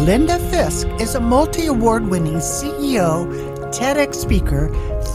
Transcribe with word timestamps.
Linda 0.00 0.38
Fisk 0.50 0.86
is 1.00 1.14
a 1.14 1.20
multi 1.20 1.66
award 1.66 2.08
winning 2.08 2.36
CEO, 2.36 3.26
TEDx 3.72 4.14
speaker, 4.14 4.68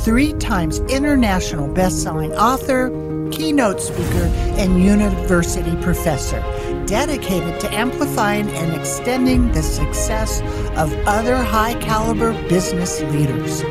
three 0.03 0.33
times 0.33 0.79
international 0.89 1.67
best 1.67 2.01
selling 2.01 2.33
author, 2.33 2.89
keynote 3.31 3.79
speaker, 3.79 4.25
and 4.57 4.83
university 4.83 5.75
professor, 5.83 6.39
dedicated 6.87 7.59
to 7.59 7.71
amplifying 7.71 8.49
and 8.49 8.73
extending 8.73 9.51
the 9.51 9.61
success 9.61 10.41
of 10.75 10.91
other 11.05 11.37
high 11.37 11.75
caliber 11.75 12.33
business 12.49 13.01
leaders. 13.01 13.61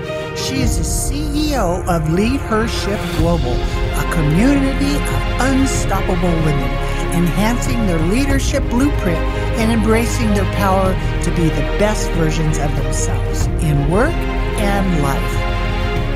She 0.40 0.60
is 0.60 0.78
the 0.78 0.84
CEO 0.84 1.82
of 1.88 2.02
LeadHERship 2.10 3.18
Global, 3.18 3.52
a 3.52 4.12
community 4.14 4.94
of 4.94 5.40
unstoppable 5.50 6.36
women, 6.44 6.89
enhancing 7.12 7.86
their 7.86 7.98
leadership 7.98 8.62
blueprint 8.70 9.18
and 9.58 9.72
embracing 9.72 10.28
their 10.34 10.50
power 10.54 10.92
to 11.24 11.30
be 11.36 11.48
the 11.48 11.66
best 11.78 12.10
versions 12.12 12.58
of 12.58 12.74
themselves 12.76 13.46
in 13.62 13.90
work 13.90 14.14
and 14.58 15.02
life. 15.02 15.50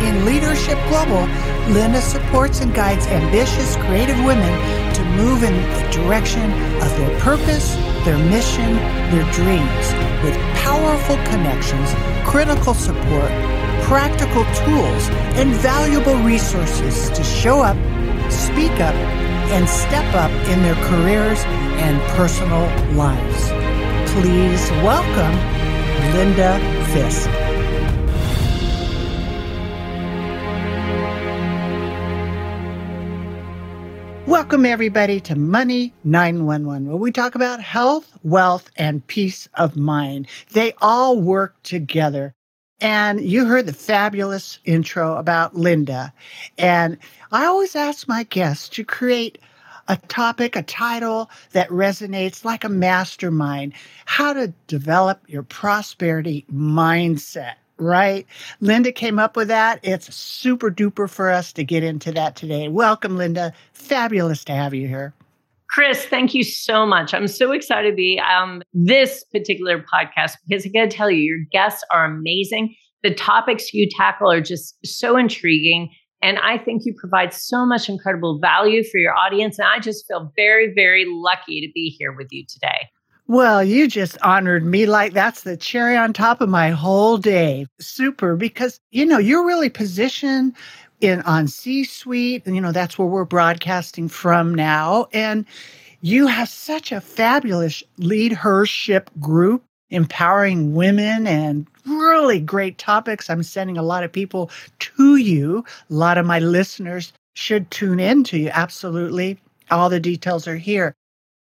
In 0.03 0.25
Leadership 0.25 0.79
Global, 0.89 1.27
Linda 1.73 2.01
supports 2.01 2.61
and 2.61 2.75
guides 2.75 3.07
ambitious, 3.07 3.77
creative 3.77 4.19
women 4.25 4.53
to 4.95 5.05
move 5.17 5.43
in 5.43 5.55
the 5.55 5.91
direction 5.91 6.53
of 6.83 6.91
their 6.99 7.19
purpose, 7.21 7.75
their 8.05 8.19
mission, 8.19 8.75
their 9.11 9.25
dreams 9.33 9.93
with 10.23 10.37
powerful 10.63 11.17
connections, 11.33 11.95
critical 12.29 12.75
support, 12.75 13.31
practical 13.85 14.45
tools, 14.65 15.09
and 15.41 15.51
valuable 15.55 16.17
resources 16.17 17.11
to 17.11 17.25
show 17.25 17.61
up, 17.61 17.77
speak 18.31 18.81
up, 18.81 18.95
and 19.55 19.69
step 19.69 20.15
up 20.15 20.31
in 20.49 20.63
their 20.63 20.75
careers 20.87 21.39
and 21.85 22.01
personal 22.17 22.65
lives. 22.95 23.51
Please 24.13 24.71
welcome 24.83 25.35
Linda 26.15 26.59
Fisk. 26.93 27.31
Welcome, 34.27 34.67
everybody, 34.67 35.21
to 35.21 35.37
Money 35.37 35.93
911, 36.05 36.89
where 36.89 36.97
we 36.97 37.13
talk 37.13 37.35
about 37.35 37.61
health, 37.61 38.19
wealth, 38.25 38.71
and 38.77 39.07
peace 39.07 39.49
of 39.55 39.77
mind. 39.77 40.27
They 40.53 40.73
all 40.81 41.21
work 41.21 41.63
together. 41.63 42.35
And 42.81 43.21
you 43.21 43.45
heard 43.47 43.67
the 43.67 43.73
fabulous 43.73 44.59
intro 44.65 45.17
about 45.17 45.55
Linda. 45.55 46.13
And 46.59 46.99
I 47.35 47.47
always 47.47 47.75
ask 47.75 48.07
my 48.07 48.23
guests 48.23 48.69
to 48.69 48.85
create 48.85 49.39
a 49.89 49.97
topic, 49.97 50.55
a 50.55 50.63
title 50.63 51.29
that 51.51 51.69
resonates 51.69 52.45
like 52.45 52.63
a 52.63 52.69
mastermind, 52.69 53.73
how 54.05 54.35
to 54.35 54.55
develop 54.69 55.21
your 55.27 55.43
prosperity 55.43 56.47
mindset 56.53 57.55
right? 57.77 58.25
Linda 58.61 58.93
came 58.93 59.19
up 59.19 59.35
with 59.35 59.49
that. 59.49 59.81
It's 59.83 60.15
super 60.15 60.71
duper 60.71 61.11
for 61.11 61.29
us 61.29 61.53
to 61.55 61.65
get 61.65 61.83
into 61.83 62.13
that 62.13 62.37
today. 62.37 62.69
Welcome, 62.69 63.17
Linda. 63.17 63.53
Fabulous 63.73 64.45
to 64.45 64.53
have 64.53 64.73
you 64.73 64.87
here. 64.87 65.13
Kris, 65.71 66.05
thank 66.05 66.35
you 66.35 66.45
so 66.45 66.87
much. 66.87 67.13
I'm 67.13 67.27
so 67.27 67.51
excited 67.51 67.91
to 67.91 67.97
be 67.97 68.21
on 68.21 68.49
um, 68.49 68.63
this 68.73 69.25
particular 69.33 69.85
podcast 69.93 70.37
because 70.47 70.65
I 70.65 70.69
got 70.69 70.89
to 70.89 70.97
tell 70.97 71.11
you, 71.11 71.19
your 71.19 71.45
guests 71.51 71.83
are 71.91 72.05
amazing. 72.05 72.77
The 73.03 73.13
topics 73.13 73.75
you 73.75 73.89
tackle 73.91 74.31
are 74.31 74.41
just 74.41 74.77
so 74.87 75.17
intriguing. 75.17 75.91
And 76.25 76.39
I 76.39 76.57
think 76.57 76.87
you 76.87 76.95
provide 76.99 77.35
so 77.35 77.67
much 77.67 77.91
incredible 77.91 78.39
value 78.39 78.83
for 78.83 78.97
your 78.97 79.15
audience. 79.15 79.59
And 79.59 79.69
I 79.69 79.79
just 79.79 80.07
feel 80.09 80.33
very, 80.35 80.73
very 80.73 81.05
lucky 81.07 81.61
to 81.61 81.71
be 81.75 81.91
here 81.91 82.13
with 82.13 82.29
you 82.31 82.47
today. 82.47 82.89
Well, 83.27 83.63
you 83.63 83.87
just 83.89 84.17
honored 84.23 84.65
me 84.65 84.87
like 84.87 85.13
that's 85.13 85.43
the 85.43 85.59
cherry 85.59 85.99
on 85.99 86.15
top 86.15 86.41
of 86.41 86.49
my 86.49 86.71
whole 86.71 87.19
day. 87.19 87.67
Super, 87.79 88.37
because 88.37 88.81
you 88.91 89.05
know, 89.05 89.19
you're 89.19 89.47
really 89.47 89.69
positioned 89.69 90.55
in 91.03 91.21
on 91.23 91.47
C 91.47 91.85
suite, 91.85 92.43
and 92.47 92.55
you 92.55 92.63
know, 92.63 92.73
that's 92.73 92.99
where 92.99 93.09
we're 93.09 93.27
broadcasting 93.27 94.09
from 94.09 94.55
now. 94.55 95.09
And 95.13 95.45
you 96.01 96.27
have 96.27 96.49
such 96.49 96.91
a 96.91 97.03
fabulous 97.03 97.83
lead 97.99 98.33
her 98.33 98.65
ship 98.65 99.11
group, 99.21 99.63
empowering 99.95 100.75
women 100.75 101.27
and 101.27 101.67
really 101.87 102.41
great 102.41 102.79
topics. 102.79 103.31
I'm 103.31 103.43
sending 103.43 103.77
a 103.77 103.83
lot 103.83 104.05
of 104.05 104.13
people 104.13 104.51
to 104.79 105.17
you. 105.17 105.65
A 105.91 105.95
lot 105.95 106.19
of 106.19 106.27
my 106.27 106.39
listeners 106.39 107.13
should 107.35 107.71
tune 107.71 108.01
in 108.01 108.25
to 108.25 108.39
you. 108.39 108.51
Absolutely. 108.53 109.39
All 109.71 109.89
the 109.89 110.01
details 110.01 110.47
are 110.47 110.57
here. 110.57 110.95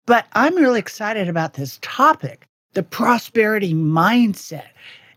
But 0.06 0.26
I'm 0.32 0.56
really 0.56 0.78
excited 0.78 1.28
about 1.28 1.54
this 1.54 1.78
topic, 1.82 2.46
the 2.72 2.82
prosperity 2.82 3.74
mindset. 3.74 4.68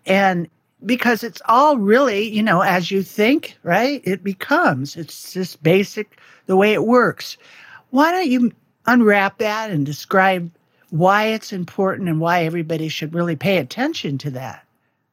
And 0.05 0.49
because 0.85 1.23
it's 1.23 1.41
all 1.45 1.77
really, 1.77 2.27
you 2.29 2.43
know, 2.43 2.61
as 2.61 2.91
you 2.91 3.03
think, 3.03 3.57
right? 3.63 4.01
It 4.03 4.23
becomes. 4.23 4.95
It's 4.95 5.33
just 5.33 5.63
basic 5.63 6.19
the 6.45 6.57
way 6.57 6.73
it 6.73 6.83
works. 6.83 7.37
Why 7.91 8.11
don't 8.11 8.27
you 8.27 8.51
unwrap 8.85 9.37
that 9.37 9.71
and 9.71 9.85
describe 9.85 10.51
why 10.93 11.25
it's 11.25 11.51
important 11.51 12.07
and 12.07 12.19
why 12.19 12.43
everybody 12.43 12.87
should 12.87 13.15
really 13.15 13.35
pay 13.35 13.57
attention 13.57 14.15
to 14.19 14.29
that? 14.29 14.63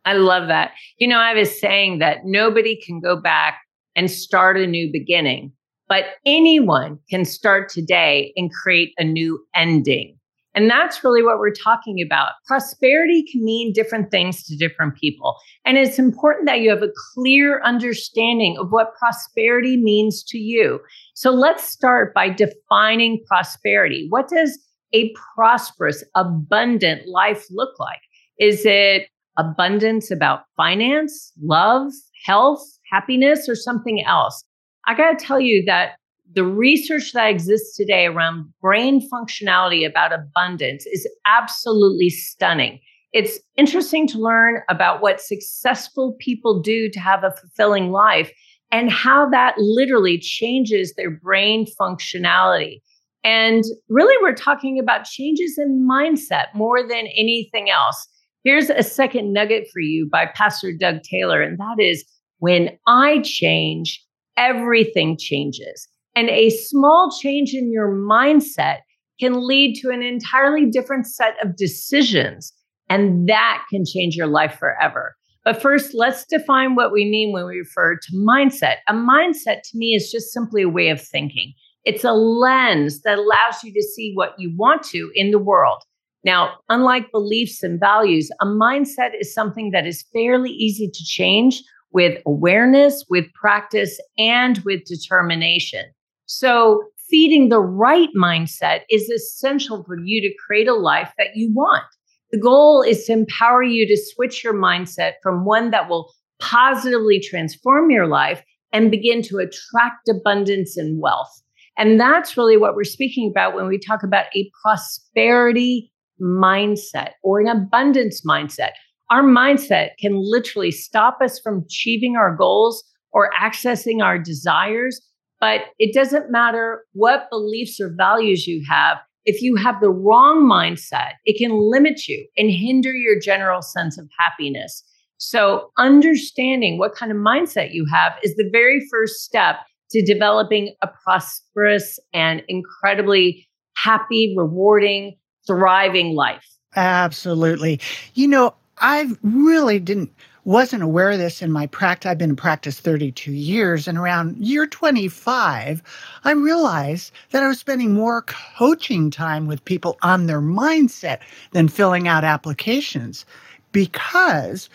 I 0.05 0.13
love 0.13 0.47
that. 0.49 0.73
You 0.99 1.09
know, 1.09 1.19
I 1.19 1.33
was 1.33 1.59
saying 1.59 2.01
that 2.01 2.27
nobody 2.27 2.77
can 2.77 3.01
go 3.01 3.17
back 3.17 3.63
and 3.97 4.11
start 4.11 4.59
a 4.59 4.67
new 4.67 4.93
beginning. 4.93 5.53
But 5.89 6.05
anyone 6.27 6.99
can 7.09 7.25
start 7.25 7.71
today 7.71 8.35
and 8.37 8.53
create 8.53 8.93
a 8.99 9.05
new 9.05 9.43
ending. 9.55 10.19
And 10.55 10.69
that's 10.69 11.03
really 11.03 11.23
what 11.23 11.39
we're 11.39 11.51
talking 11.51 12.03
about. 12.05 12.33
Prosperity 12.47 13.25
can 13.33 13.43
mean 13.43 13.73
different 13.73 14.11
things 14.11 14.45
to 14.49 14.57
different 14.59 14.97
people. 14.97 15.37
And 15.65 15.79
it's 15.79 15.99
important 15.99 16.47
that 16.47 16.61
you 16.61 16.69
have 16.69 16.83
a 16.83 16.93
clear 17.15 17.63
understanding 17.63 18.59
of 18.59 18.71
what 18.71 18.95
prosperity 18.99 19.79
means 19.79 20.23
to 20.25 20.37
you. 20.37 20.81
So 21.15 21.31
let's 21.31 21.65
start 21.65 22.13
by 22.13 22.29
defining 22.29 23.25
prosperity. 23.27 24.09
What 24.11 24.29
does 24.29 24.59
a 24.93 25.15
prosperous, 25.35 26.05
abundant 26.15 27.09
life 27.09 27.47
look 27.51 27.79
like? 27.79 28.01
Is 28.39 28.65
it 28.65 29.09
abundance 29.39 30.11
about 30.11 30.43
finance, 30.57 31.33
love, 31.43 31.93
health, 32.25 32.63
happiness, 32.91 33.49
or 33.49 33.55
something 33.55 34.05
else? 34.05 34.45
I 34.87 34.95
got 34.95 35.19
to 35.19 35.25
tell 35.25 35.41
you 35.41 35.65
that 35.67 35.93
the 36.33 36.45
research 36.45 37.13
that 37.13 37.29
exists 37.29 37.77
today 37.77 38.07
around 38.07 38.53
brain 38.61 39.07
functionality 39.13 39.87
about 39.87 40.13
abundance 40.13 40.87
is 40.87 41.09
absolutely 41.27 42.09
stunning. 42.09 42.81
It's 43.13 43.41
interesting 43.57 44.07
to 44.09 44.19
learn 44.19 44.63
about 44.69 45.03
what 45.03 45.21
successful 45.21 46.17
people 46.21 46.61
do 46.61 46.89
to 46.91 47.01
have 47.01 47.25
a 47.25 47.33
fulfilling 47.33 47.91
life 47.91 48.33
and 48.71 48.91
how 48.91 49.29
that 49.31 49.55
literally 49.59 50.19
changes 50.19 50.95
their 50.95 51.11
brain 51.11 51.67
functionality. 51.81 52.81
And 53.23 53.65
really, 53.89 54.17
we're 54.23 54.35
talking 54.35 54.79
about 54.79 55.05
changes 55.05 55.59
in 55.59 55.87
mindset 55.89 56.47
more 56.55 56.83
than 56.83 57.07
anything 57.17 57.69
else. 57.71 58.09
Here's 58.45 58.71
a 58.71 58.83
second 58.83 59.33
nugget 59.33 59.69
for 59.73 59.81
you 59.81 60.09
by 60.11 60.27
Pastor 60.35 60.73
Doug 60.73 61.03
Taylor, 61.03 61.43
and 61.43 61.59
that 61.59 61.77
is 61.79 62.05
when 62.39 62.71
I 62.87 63.21
change, 63.23 64.03
everything 64.39 65.19
changes. 65.19 65.87
And 66.17 66.31
a 66.31 66.51
small 66.51 67.15
change 67.21 67.53
in 67.53 67.71
your 67.71 67.89
mindset 67.89 68.79
can 69.21 69.47
lead 69.47 69.77
to 69.81 69.91
an 69.91 70.03
entirely 70.03 70.67
different 70.67 71.07
set 71.07 71.35
of 71.45 71.57
decisions. 71.57 72.53
And 72.89 73.29
that 73.29 73.65
can 73.71 73.85
change 73.85 74.17
your 74.17 74.27
life 74.27 74.57
forever. 74.59 75.15
But 75.45 75.61
first, 75.61 75.95
let's 75.95 76.27
define 76.27 76.75
what 76.75 76.93
we 76.93 77.05
mean 77.05 77.33
when 77.33 77.47
we 77.47 77.59
refer 77.59 77.97
to 77.97 78.17
mindset. 78.17 78.77
A 78.89 78.95
mindset 78.95 79.63
to 79.65 79.77
me 79.77 79.95
is 79.95 80.11
just 80.11 80.33
simply 80.33 80.63
a 80.63 80.69
way 80.69 80.89
of 80.89 81.01
thinking. 81.01 81.53
It's 81.85 82.05
a 82.05 82.13
lens 82.13 83.03
that 83.03 83.19
allows 83.19 83.65
you 83.65 83.73
to 83.73 83.83
see 83.83 84.13
what 84.15 84.35
you 84.39 84.55
want 84.57 84.83
to 84.85 85.11
in 85.15 85.31
the 85.31 85.39
world. 85.39 85.83
Now, 86.25 86.55
unlike 86.69 87.11
beliefs 87.11 87.63
and 87.63 87.81
values, 87.81 88.31
a 88.41 88.47
mindset 88.47 89.11
is 89.19 89.33
something 89.33 89.71
that 89.71 89.87
is 89.87 90.05
fairly 90.13 90.51
easy 90.51 90.89
to 90.89 91.05
change 91.05 91.63
with 91.93 92.21
awareness, 92.27 93.05
with 93.09 93.33
practice, 93.33 93.99
and 94.19 94.59
with 94.59 94.85
determination. 94.85 95.87
So, 96.27 96.83
feeding 97.09 97.49
the 97.49 97.59
right 97.59 98.11
mindset 98.17 98.83
is 98.89 99.09
essential 99.09 99.83
for 99.83 99.99
you 99.99 100.21
to 100.21 100.35
create 100.47 100.69
a 100.69 100.75
life 100.75 101.13
that 101.19 101.35
you 101.35 101.53
want. 101.53 101.85
The 102.31 102.39
goal 102.39 102.83
is 102.83 103.07
to 103.07 103.13
empower 103.13 103.65
you 103.65 103.87
to 103.89 103.97
switch 103.97 104.45
your 104.45 104.55
mindset 104.55 105.15
from 105.23 105.45
one 105.45 105.73
that 105.73 105.89
will 105.89 106.13
positively 106.39 107.19
transform 107.19 107.91
your 107.91 108.07
life 108.07 108.43
and 108.73 108.91
begin 108.91 109.23
to 109.23 109.39
attract 109.39 110.09
abundance 110.09 110.77
and 110.77 111.01
wealth. 111.01 111.43
And 111.79 111.99
that's 111.99 112.37
really 112.37 112.57
what 112.57 112.75
we're 112.75 112.85
speaking 112.85 113.31
about 113.31 113.55
when 113.55 113.67
we 113.67 113.79
talk 113.79 114.03
about 114.03 114.27
a 114.37 114.51
prosperity 114.63 115.93
mindset 116.21 117.13
or 117.23 117.41
an 117.41 117.49
abundance 117.49 118.23
mindset. 118.27 118.71
Our 119.11 119.23
mindset 119.23 119.91
can 119.99 120.13
literally 120.15 120.71
stop 120.71 121.19
us 121.23 121.41
from 121.41 121.65
achieving 121.65 122.17
our 122.17 122.37
goals 122.37 122.85
or 123.13 123.31
accessing 123.33 124.03
our 124.03 124.19
desires. 124.19 125.01
But 125.41 125.63
it 125.79 125.95
doesn't 125.95 126.31
matter 126.31 126.85
what 126.93 127.29
beliefs 127.31 127.81
or 127.81 127.93
values 127.97 128.47
you 128.47 128.63
have. 128.69 128.99
if 129.27 129.43
you 129.43 129.55
have 129.55 129.81
the 129.83 129.91
wrong 129.91 130.49
mindset, 130.51 131.13
it 131.27 131.37
can 131.37 131.53
limit 131.53 132.09
you 132.09 132.27
and 132.39 132.51
hinder 132.51 132.93
your 132.93 133.21
general 133.21 133.61
sense 133.61 133.99
of 133.99 134.09
happiness. 134.19 134.83
So, 135.19 135.71
understanding 135.77 136.79
what 136.79 136.95
kind 136.95 137.13
of 137.13 137.19
mindset 137.19 137.75
you 137.75 137.85
have 137.93 138.13
is 138.23 138.35
the 138.37 138.49
very 138.51 138.81
first 138.91 139.21
step 139.21 139.57
to 139.91 140.05
developing 140.05 140.75
a 140.83 140.89
prosperous 141.05 141.99
and 142.13 142.43
incredibly 142.49 143.49
happy, 143.77 144.35
rewarding, 144.37 145.17
thriving 145.47 146.15
life. 146.15 146.47
Absolutely. 146.77 147.81
You 148.15 148.29
know, 148.29 148.55
I 148.79 149.09
really 149.23 149.79
didn't 149.79 150.13
wasn't 150.45 150.83
aware 150.83 151.11
of 151.11 151.19
this 151.19 151.43
in 151.43 151.53
my 151.53 151.67
practice. 151.67 152.11
I've 152.11 152.19
been 152.19 152.31
in 152.31 152.37
practice 152.37 152.81
32 152.81 153.31
years, 153.33 153.87
and 153.87 153.99
around 153.99 154.39
year 154.39 154.67
25, 154.67 155.83
I 156.25 156.33
realized 156.33 157.13
that 157.31 157.43
I 157.43 157.49
was 157.49 157.59
spending 157.59 157.93
more 157.93 158.23
coaching 158.23 159.11
time 159.11 159.47
with 159.47 159.65
people 159.65 159.99
on 160.03 160.27
their 160.27 160.41
mindset 160.41 161.19
than 161.53 161.69
filling 161.69 162.09
out 162.09 162.25
applications 162.25 163.27
because 163.73 164.71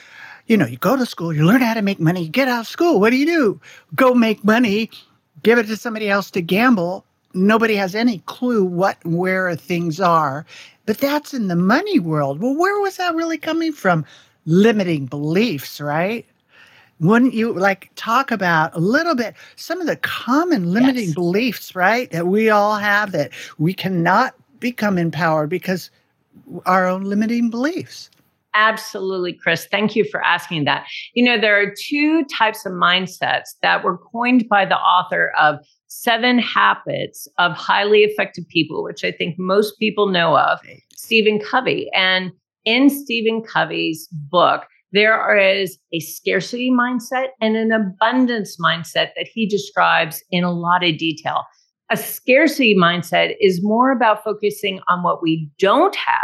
you 0.48 0.58
know, 0.58 0.66
you 0.66 0.78
go 0.78 0.96
to 0.96 1.06
school, 1.06 1.34
you 1.34 1.46
learn 1.46 1.62
how 1.62 1.74
to 1.74 1.82
make 1.82 2.00
money, 2.00 2.24
you 2.24 2.30
get 2.30 2.48
out 2.48 2.62
of 2.62 2.68
school. 2.68 3.00
What 3.00 3.10
do 3.10 3.18
you 3.18 3.26
do? 3.26 3.62
Go 3.96 4.14
make 4.14 4.44
money, 4.44 4.90
give 5.44 5.58
it 5.58 5.68
to 5.68 5.78
somebody 5.78 6.10
else 6.10 6.30
to 6.32 6.42
gamble. 6.42 7.06
Nobody 7.34 7.76
has 7.76 7.96
any 7.96 8.20
clue 8.28 8.64
what 8.64 8.98
where 9.06 9.56
things 9.56 10.00
are. 10.00 10.46
But 10.86 11.00
that's 11.00 11.34
in 11.34 11.48
the 11.48 11.56
money 11.56 12.00
world. 12.00 12.40
Well, 12.40 12.56
where 12.56 12.80
was 12.80 12.98
that 12.98 13.16
really 13.16 13.38
coming 13.38 13.74
from? 13.74 14.06
Limiting 14.46 15.08
beliefs, 15.08 15.82
right? 15.82 16.26
Wouldn't 17.00 17.34
you 17.34 17.52
like 17.52 17.90
talk 17.96 18.32
about 18.32 18.74
a 18.76 18.80
little 18.80 19.16
bit 19.16 19.34
some 19.56 19.82
of 19.82 19.88
the 19.88 19.98
common 19.98 20.72
limiting 20.72 21.06
yes. 21.06 21.14
beliefs, 21.14 21.76
right? 21.76 22.10
That 22.12 22.28
we 22.28 22.50
all 22.50 22.78
have 22.78 23.12
that 23.12 23.32
we 23.58 23.74
cannot 23.74 24.36
become 24.60 24.98
empowered 24.98 25.50
because 25.50 25.90
our 26.66 26.88
own 26.88 27.04
limiting 27.04 27.50
beliefs. 27.50 28.10
Absolutely, 28.56 29.34
Kris. 29.34 29.68
Thank 29.70 29.96
you 29.96 30.06
for 30.06 30.24
asking 30.24 30.64
that. 30.64 30.86
You 31.14 31.24
know, 31.26 31.40
there 31.40 31.62
are 31.62 31.74
two 31.78 32.24
types 32.26 32.66
of 32.66 32.72
mindsets 32.72 33.50
that 33.62 33.84
were 33.84 33.98
coined 33.98 34.48
by 34.50 34.66
the 34.66 34.78
author 34.78 35.34
of 35.38 35.58
Seven 35.88 36.40
Habits 36.40 37.28
of 37.38 37.52
Highly 37.52 38.00
Effective 38.00 38.48
People, 38.48 38.84
which 38.84 39.04
I 39.04 39.12
think 39.12 39.38
most 39.38 39.78
people 39.78 40.08
know 40.08 40.38
of, 40.38 40.60
Stephen 40.96 41.40
Covey. 41.40 41.90
And 41.94 42.32
in 42.64 42.90
Stephen 42.90 43.42
Covey's 43.42 44.08
book, 44.08 44.64
there 44.94 45.38
is 45.38 45.78
a 45.92 46.00
scarcity 46.00 46.72
mindset 46.72 47.28
and 47.42 47.58
an 47.58 47.74
abundance 47.74 48.58
mindset 48.60 49.10
that 49.18 49.28
he 49.32 49.46
describes 49.46 50.24
in 50.32 50.46
a 50.46 50.54
lot 50.54 50.84
of 50.84 50.98
detail. 50.98 51.44
A 51.92 51.98
scarcity 51.98 52.76
mindset 52.76 53.36
is 53.42 53.62
more 53.62 53.92
about 53.92 54.24
focusing 54.24 54.80
on 54.88 55.04
what 55.04 55.22
we 55.22 55.50
don't 55.60 55.96
have 55.96 56.18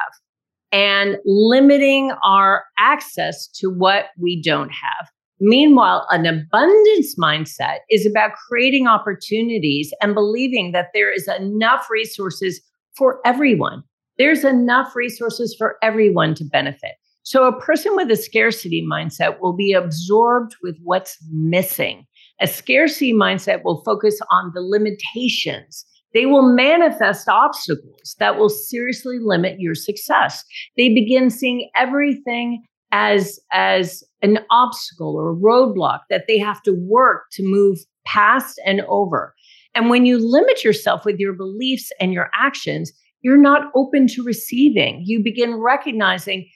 and 0.71 1.17
limiting 1.25 2.11
our 2.23 2.63
access 2.79 3.47
to 3.47 3.67
what 3.67 4.05
we 4.19 4.41
don't 4.41 4.69
have. 4.69 5.09
Meanwhile, 5.39 6.05
an 6.11 6.25
abundance 6.25 7.15
mindset 7.15 7.79
is 7.89 8.05
about 8.05 8.33
creating 8.47 8.87
opportunities 8.87 9.91
and 10.01 10.13
believing 10.13 10.71
that 10.71 10.89
there 10.93 11.11
is 11.11 11.27
enough 11.27 11.89
resources 11.89 12.61
for 12.95 13.19
everyone. 13.25 13.83
There's 14.17 14.43
enough 14.43 14.95
resources 14.95 15.55
for 15.57 15.77
everyone 15.81 16.35
to 16.35 16.45
benefit. 16.45 16.91
So, 17.23 17.47
a 17.47 17.59
person 17.59 17.95
with 17.95 18.11
a 18.11 18.15
scarcity 18.15 18.85
mindset 18.87 19.39
will 19.39 19.55
be 19.55 19.73
absorbed 19.73 20.55
with 20.61 20.77
what's 20.83 21.17
missing. 21.31 22.05
A 22.39 22.47
scarcity 22.47 23.13
mindset 23.13 23.63
will 23.63 23.83
focus 23.83 24.19
on 24.31 24.51
the 24.53 24.61
limitations. 24.61 25.85
They 26.13 26.25
will 26.25 26.53
manifest 26.53 27.27
obstacles 27.29 28.15
that 28.19 28.37
will 28.37 28.49
seriously 28.49 29.17
limit 29.19 29.59
your 29.59 29.75
success. 29.75 30.43
They 30.77 30.89
begin 30.89 31.29
seeing 31.29 31.69
everything 31.75 32.63
as 32.91 33.39
as 33.51 34.03
an 34.21 34.39
obstacle 34.49 35.15
or 35.15 35.31
a 35.31 35.35
roadblock 35.35 36.01
that 36.09 36.25
they 36.27 36.37
have 36.37 36.61
to 36.63 36.73
work 36.73 37.23
to 37.31 37.43
move 37.43 37.79
past 38.05 38.59
and 38.65 38.81
over. 38.89 39.33
And 39.73 39.89
when 39.89 40.05
you 40.05 40.17
limit 40.17 40.63
yourself 40.63 41.05
with 41.05 41.17
your 41.17 41.33
beliefs 41.33 41.91
and 41.99 42.11
your 42.13 42.29
actions, 42.33 42.91
you're 43.21 43.37
not 43.37 43.71
open 43.75 44.07
to 44.07 44.23
receiving. 44.23 45.03
You 45.05 45.23
begin 45.23 45.55
recognizing 45.55 46.49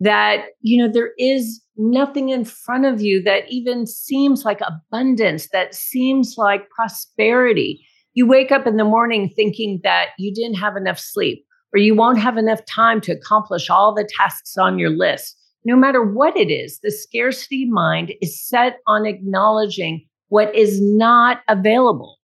that 0.00 0.46
you 0.60 0.80
know 0.84 0.92
there 0.92 1.12
is 1.18 1.60
nothing 1.76 2.28
in 2.28 2.44
front 2.44 2.84
of 2.84 3.00
you 3.00 3.22
that 3.22 3.44
even 3.48 3.86
seems 3.86 4.44
like 4.44 4.60
abundance 4.60 5.48
that 5.52 5.74
seems 5.74 6.34
like 6.36 6.70
prosperity 6.70 7.84
you 8.18 8.26
wake 8.26 8.52
up 8.52 8.66
in 8.66 8.76
the 8.76 8.84
morning 8.84 9.30
thinking 9.34 9.80
that 9.84 10.08
you 10.18 10.32
didn't 10.34 10.56
have 10.56 10.76
enough 10.76 10.98
sleep 10.98 11.44
or 11.72 11.78
you 11.78 11.94
won't 11.94 12.18
have 12.18 12.36
enough 12.36 12.64
time 12.66 13.00
to 13.02 13.12
accomplish 13.12 13.70
all 13.70 13.94
the 13.94 14.08
tasks 14.16 14.56
on 14.56 14.78
your 14.78 14.90
list 14.90 15.38
no 15.64 15.76
matter 15.76 16.02
what 16.02 16.36
it 16.36 16.50
is, 16.50 16.80
the 16.80 16.90
scarcity 16.90 17.66
mind 17.66 18.14
is 18.22 18.42
set 18.42 18.78
on 18.86 19.06
acknowledging 19.06 20.06
what 20.28 20.54
is 20.54 20.80
not 20.80 21.40
available. 21.48 22.16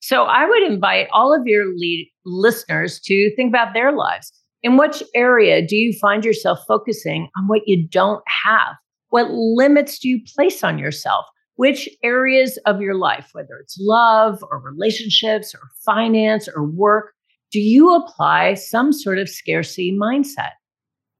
So 0.00 0.24
I 0.24 0.44
would 0.44 0.62
invite 0.64 1.08
all 1.12 1.32
of 1.32 1.46
your 1.46 1.66
lead 1.66 2.10
listeners 2.24 3.00
to 3.02 3.34
think 3.36 3.50
about 3.50 3.74
their 3.74 3.92
lives. 3.92 4.32
In 4.62 4.76
which 4.76 5.02
area 5.14 5.64
do 5.64 5.76
you 5.76 5.96
find 6.00 6.24
yourself 6.24 6.58
focusing 6.66 7.28
on 7.36 7.48
what 7.48 7.62
you 7.66 7.86
don't 7.86 8.22
have? 8.44 8.74
What 9.10 9.30
limits 9.30 9.98
do 9.98 10.08
you 10.08 10.20
place 10.34 10.64
on 10.64 10.78
yourself? 10.78 11.26
Which 11.60 11.90
areas 12.02 12.58
of 12.64 12.80
your 12.80 12.94
life, 12.94 13.28
whether 13.32 13.58
it's 13.60 13.76
love 13.78 14.42
or 14.50 14.58
relationships 14.58 15.54
or 15.54 15.60
finance 15.84 16.48
or 16.48 16.64
work, 16.64 17.12
do 17.52 17.60
you 17.60 17.94
apply 17.94 18.54
some 18.54 18.94
sort 18.94 19.18
of 19.18 19.28
scarcity 19.28 19.92
mindset? 19.92 20.52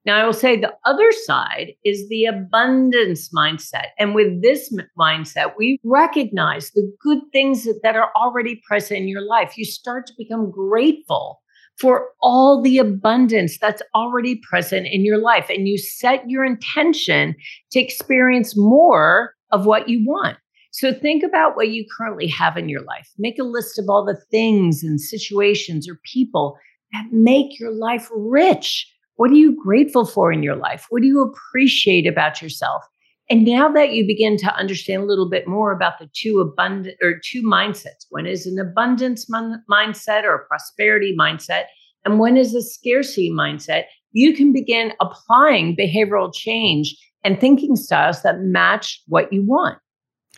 Now, 0.06 0.18
I 0.18 0.24
will 0.24 0.32
say 0.32 0.56
the 0.56 0.72
other 0.86 1.12
side 1.26 1.72
is 1.84 2.08
the 2.08 2.24
abundance 2.24 3.28
mindset. 3.36 3.88
And 3.98 4.14
with 4.14 4.40
this 4.40 4.74
mindset, 4.98 5.52
we 5.58 5.78
recognize 5.84 6.70
the 6.70 6.90
good 7.02 7.18
things 7.34 7.68
that 7.82 7.94
are 7.94 8.10
already 8.16 8.62
present 8.66 8.98
in 8.98 9.08
your 9.08 9.20
life. 9.20 9.58
You 9.58 9.66
start 9.66 10.06
to 10.06 10.14
become 10.16 10.50
grateful 10.50 11.42
for 11.78 12.06
all 12.22 12.62
the 12.62 12.78
abundance 12.78 13.58
that's 13.58 13.82
already 13.94 14.40
present 14.48 14.86
in 14.86 15.04
your 15.04 15.18
life. 15.18 15.50
And 15.50 15.68
you 15.68 15.76
set 15.76 16.30
your 16.30 16.46
intention 16.46 17.34
to 17.72 17.78
experience 17.78 18.56
more 18.56 19.34
of 19.52 19.66
what 19.66 19.88
you 19.88 20.04
want. 20.06 20.36
So 20.72 20.92
think 20.92 21.22
about 21.24 21.56
what 21.56 21.70
you 21.70 21.84
currently 21.96 22.28
have 22.28 22.56
in 22.56 22.68
your 22.68 22.82
life. 22.82 23.08
Make 23.18 23.38
a 23.38 23.44
list 23.44 23.78
of 23.78 23.86
all 23.88 24.04
the 24.04 24.20
things 24.30 24.82
and 24.82 25.00
situations 25.00 25.88
or 25.88 25.98
people 26.12 26.56
that 26.92 27.06
make 27.12 27.58
your 27.58 27.72
life 27.72 28.08
rich 28.14 28.86
what 29.20 29.32
are 29.32 29.34
you 29.34 29.54
grateful 29.62 30.06
for 30.06 30.32
in 30.32 30.42
your 30.42 30.56
life? 30.56 30.86
What 30.88 31.02
do 31.02 31.06
you 31.06 31.20
appreciate 31.20 32.06
about 32.06 32.40
yourself? 32.40 32.82
And 33.28 33.44
now 33.44 33.70
that 33.70 33.92
you 33.92 34.06
begin 34.06 34.38
to 34.38 34.56
understand 34.56 35.02
a 35.02 35.04
little 35.04 35.28
bit 35.28 35.46
more 35.46 35.72
about 35.72 35.98
the 35.98 36.08
two 36.14 36.40
abundant 36.40 36.96
or 37.02 37.20
two 37.22 37.42
mindsets, 37.42 38.06
one 38.08 38.24
is 38.24 38.46
an 38.46 38.58
abundance 38.58 39.28
mon- 39.28 39.62
mindset 39.70 40.24
or 40.24 40.34
a 40.36 40.46
prosperity 40.46 41.14
mindset, 41.14 41.64
and 42.06 42.18
one 42.18 42.38
is 42.38 42.54
a 42.54 42.62
scarcity 42.62 43.30
mindset, 43.30 43.82
you 44.12 44.34
can 44.34 44.54
begin 44.54 44.94
applying 45.02 45.76
behavioral 45.76 46.32
change 46.34 46.96
and 47.24 47.40
thinking 47.40 47.76
styles 47.76 48.22
that 48.22 48.40
match 48.40 49.02
what 49.08 49.32
you 49.32 49.44
want. 49.46 49.78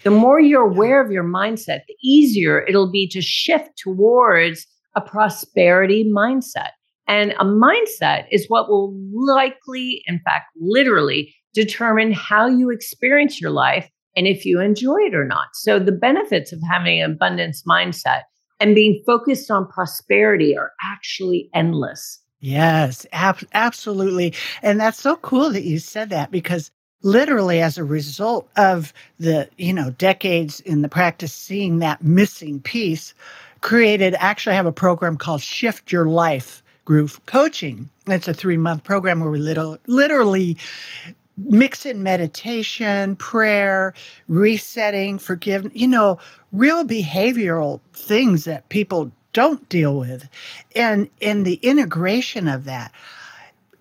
The 0.05 0.11
more 0.11 0.41
you're 0.41 0.69
aware 0.69 1.05
of 1.05 1.13
your 1.13 1.25
mindset, 1.25 1.81
the 1.87 1.97
easier 2.03 2.63
it'll 2.63 2.91
be 2.91 3.09
to 3.09 3.21
shift 3.21 3.71
towards 3.79 4.67
a 4.95 5.01
prosperity 5.01 6.05
mindset. 6.05 6.71
And 7.07 7.33
a 7.33 7.45
mindset 7.45 8.25
is 8.31 8.47
what 8.49 8.69
will 8.69 8.95
likely, 9.13 10.03
in 10.07 10.21
fact, 10.25 10.47
literally 10.61 11.35
determine 11.55 12.13
how 12.13 12.47
you 12.47 12.71
experience 12.71 13.41
your 13.41 13.51
life 13.51 13.89
and 14.17 14.27
if 14.27 14.45
you 14.45 14.61
enjoy 14.61 14.99
it 15.01 15.15
or 15.15 15.25
not. 15.25 15.49
So, 15.55 15.79
the 15.79 15.93
benefits 15.93 16.53
of 16.53 16.61
having 16.71 17.01
an 17.01 17.13
abundance 17.13 17.63
mindset 17.69 18.23
and 18.61 18.75
being 18.75 19.03
focused 19.07 19.51
on 19.51 19.69
prosperity 19.69 20.57
are 20.57 20.73
actually 20.85 21.51
endless. 21.55 22.22
Yes, 22.43 23.07
ab- 23.13 23.49
absolutely. 23.55 24.35
And 24.63 24.81
that's 24.81 25.01
so 25.03 25.17
cool 25.19 25.51
that 25.53 25.65
you 25.65 25.81
said 25.81 26.11
that 26.13 26.33
because 26.33 26.73
literally 27.03 27.63
as 27.63 27.79
a 27.79 27.85
result 27.85 28.49
of 28.57 28.95
the, 29.21 29.51
you 29.59 29.75
know, 29.75 29.93
decades 29.93 30.61
in 30.63 30.83
the 30.83 30.91
practice 30.91 31.35
seeing 31.35 31.81
that 31.81 32.05
missing 32.05 32.61
piece 32.63 33.15
created 33.63 34.17
actually 34.21 34.55
I 34.55 34.57
have 34.59 34.67
a 34.67 34.73
program 34.73 35.19
called 35.19 35.43
Shift 35.43 35.93
Your 35.93 36.07
Life 36.07 36.63
Groove 36.87 37.27
Coaching. 37.27 37.91
It's 38.09 38.29
a 38.29 38.35
three 38.35 38.59
month 38.59 38.85
program 38.85 39.21
where 39.21 39.33
we 39.33 39.41
little, 39.41 39.79
literally 39.89 40.59
mix 41.39 41.87
in 41.87 42.03
meditation, 42.03 43.17
prayer, 43.17 43.95
resetting, 44.29 45.19
forgiveness, 45.19 45.73
you 45.77 45.89
know, 45.89 46.19
real 46.53 46.85
behavioral 46.85 47.81
things 47.95 48.45
that 48.47 48.69
people 48.71 49.13
don't 49.33 49.69
deal 49.69 49.99
with. 49.99 50.29
And 50.77 51.11
in 51.21 51.45
the 51.45 51.57
integration 51.57 52.49
of 52.49 52.65
that, 52.65 52.93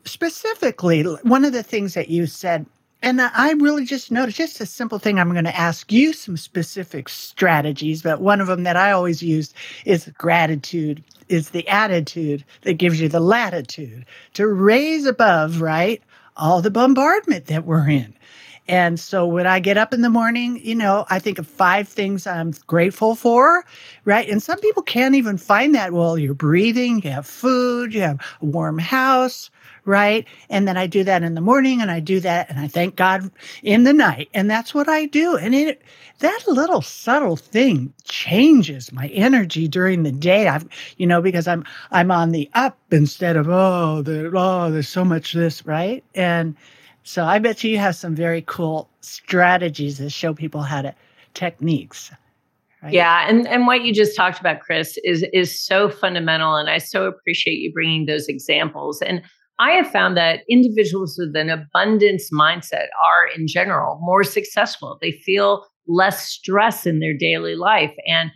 specifically, 0.05 1.03
one 1.03 1.45
of 1.45 1.53
the 1.53 1.63
things 1.63 1.93
that 1.95 2.09
you 2.09 2.27
said 2.27 2.65
And 3.01 3.21
I 3.21 3.53
really 3.53 3.85
just 3.85 4.11
noticed 4.11 4.37
just 4.37 4.61
a 4.61 4.65
simple 4.65 4.99
thing. 4.99 5.19
I'm 5.19 5.31
going 5.31 5.45
to 5.45 5.57
ask 5.57 5.91
you 5.91 6.13
some 6.13 6.37
specific 6.37 7.09
strategies, 7.09 8.03
but 8.03 8.21
one 8.21 8.41
of 8.41 8.47
them 8.47 8.63
that 8.63 8.77
I 8.77 8.91
always 8.91 9.23
use 9.23 9.53
is 9.85 10.11
gratitude, 10.17 11.03
is 11.29 11.51
the 11.51 11.67
attitude 11.69 12.45
that 12.63 12.73
gives 12.73 13.01
you 13.01 13.09
the 13.09 13.21
latitude 13.21 14.05
to 14.35 14.47
raise 14.47 15.05
above, 15.07 15.61
right? 15.61 16.01
All 16.37 16.61
the 16.61 16.71
bombardment 16.71 17.47
that 17.47 17.65
we're 17.65 17.89
in. 17.89 18.13
And 18.67 18.99
so 18.99 19.25
when 19.27 19.47
I 19.47 19.59
get 19.59 19.77
up 19.77 19.93
in 19.93 20.01
the 20.01 20.09
morning, 20.09 20.59
you 20.63 20.75
know, 20.75 21.05
I 21.09 21.19
think 21.19 21.39
of 21.39 21.47
five 21.47 21.87
things 21.87 22.27
I'm 22.27 22.51
grateful 22.67 23.15
for, 23.15 23.65
right? 24.05 24.29
And 24.29 24.41
some 24.41 24.59
people 24.59 24.83
can't 24.83 25.15
even 25.15 25.37
find 25.37 25.75
that. 25.75 25.93
Well, 25.93 26.17
you're 26.17 26.33
breathing, 26.33 27.01
you 27.03 27.11
have 27.11 27.27
food, 27.27 27.93
you 27.93 28.01
have 28.01 28.19
a 28.41 28.45
warm 28.45 28.77
house, 28.77 29.49
right? 29.85 30.25
And 30.49 30.67
then 30.67 30.77
I 30.77 30.87
do 30.87 31.03
that 31.03 31.23
in 31.23 31.35
the 31.35 31.41
morning 31.41 31.81
and 31.81 31.91
I 31.91 31.99
do 31.99 32.19
that 32.21 32.49
and 32.49 32.59
I 32.59 32.67
thank 32.67 32.95
God 32.95 33.31
in 33.63 33.83
the 33.83 33.93
night. 33.93 34.29
And 34.33 34.49
that's 34.49 34.73
what 34.73 34.87
I 34.87 35.05
do. 35.05 35.35
And 35.37 35.55
it 35.55 35.81
that 36.19 36.43
little 36.47 36.81
subtle 36.83 37.35
thing 37.35 37.93
changes 38.03 38.91
my 38.93 39.07
energy 39.07 39.67
during 39.67 40.03
the 40.03 40.11
day. 40.11 40.47
I've 40.47 40.67
you 40.97 41.07
know, 41.07 41.21
because 41.21 41.47
I'm 41.47 41.65
I'm 41.91 42.11
on 42.11 42.31
the 42.31 42.49
up 42.53 42.77
instead 42.91 43.35
of 43.35 43.49
oh 43.49 44.01
the 44.03 44.31
oh 44.33 44.71
there's 44.71 44.87
so 44.87 45.03
much 45.03 45.33
this, 45.33 45.65
right? 45.65 46.03
And 46.15 46.55
so 47.03 47.25
I 47.25 47.39
bet 47.39 47.63
you 47.63 47.77
have 47.77 47.95
some 47.95 48.15
very 48.15 48.43
cool 48.45 48.89
strategies 49.01 49.97
that 49.97 50.11
show 50.11 50.33
people 50.33 50.61
how 50.61 50.83
to 50.83 50.95
techniques. 51.33 52.11
Right? 52.83 52.93
Yeah, 52.93 53.29
and 53.29 53.47
and 53.47 53.67
what 53.67 53.83
you 53.83 53.93
just 53.93 54.15
talked 54.15 54.39
about, 54.39 54.59
Kris, 54.59 54.97
is 55.03 55.23
is 55.33 55.63
so 55.63 55.89
fundamental, 55.89 56.55
and 56.55 56.69
I 56.69 56.79
so 56.79 57.05
appreciate 57.05 57.59
you 57.59 57.71
bringing 57.71 58.05
those 58.05 58.27
examples. 58.27 59.01
And 59.01 59.21
I 59.59 59.71
have 59.71 59.91
found 59.91 60.17
that 60.17 60.41
individuals 60.49 61.15
with 61.19 61.35
an 61.35 61.49
abundance 61.49 62.31
mindset 62.33 62.87
are, 63.03 63.27
in 63.37 63.47
general, 63.47 63.99
more 64.01 64.23
successful. 64.23 64.97
They 64.99 65.11
feel 65.11 65.65
less 65.87 66.27
stress 66.27 66.87
in 66.87 66.99
their 66.99 67.15
daily 67.15 67.55
life, 67.55 67.93
and 68.07 68.31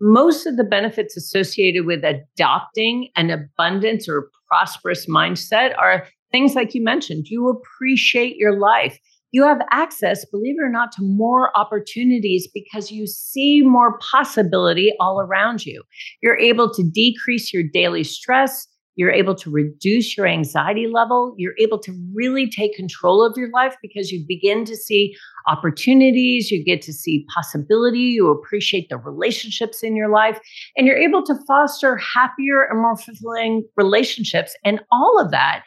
most 0.00 0.46
of 0.46 0.56
the 0.56 0.64
benefits 0.64 1.14
associated 1.14 1.84
with 1.84 2.02
adopting 2.02 3.10
an 3.16 3.28
abundance 3.28 4.08
or 4.08 4.30
prosperous 4.48 5.06
mindset 5.06 5.76
are 5.76 6.06
things 6.32 6.54
like 6.54 6.74
you 6.74 6.82
mentioned. 6.82 7.26
You 7.28 7.48
appreciate 7.48 8.36
your 8.36 8.58
life 8.58 8.98
you 9.32 9.44
have 9.44 9.60
access, 9.70 10.24
believe 10.24 10.56
it 10.58 10.62
or 10.62 10.68
not, 10.68 10.92
to 10.92 11.02
more 11.02 11.56
opportunities 11.56 12.48
because 12.52 12.90
you 12.90 13.06
see 13.06 13.62
more 13.62 13.98
possibility 13.98 14.92
all 14.98 15.20
around 15.20 15.64
you. 15.64 15.82
You're 16.20 16.38
able 16.38 16.72
to 16.74 16.82
decrease 16.82 17.52
your 17.52 17.62
daily 17.62 18.02
stress. 18.02 18.66
You're 18.96 19.12
able 19.12 19.36
to 19.36 19.50
reduce 19.50 20.16
your 20.16 20.26
anxiety 20.26 20.88
level. 20.88 21.34
You're 21.38 21.54
able 21.58 21.78
to 21.78 21.92
really 22.12 22.50
take 22.50 22.74
control 22.74 23.24
of 23.24 23.34
your 23.36 23.50
life 23.50 23.76
because 23.80 24.10
you 24.10 24.24
begin 24.26 24.64
to 24.64 24.76
see 24.76 25.14
opportunities. 25.46 26.50
You 26.50 26.62
get 26.62 26.82
to 26.82 26.92
see 26.92 27.24
possibility. 27.32 28.00
You 28.00 28.30
appreciate 28.30 28.88
the 28.90 28.98
relationships 28.98 29.84
in 29.84 29.94
your 29.94 30.10
life, 30.10 30.40
and 30.76 30.86
you're 30.86 30.98
able 30.98 31.22
to 31.24 31.36
foster 31.46 31.96
happier 31.96 32.64
and 32.68 32.80
more 32.80 32.96
fulfilling 32.96 33.64
relationships. 33.76 34.56
And 34.64 34.80
all 34.90 35.20
of 35.20 35.30
that 35.30 35.62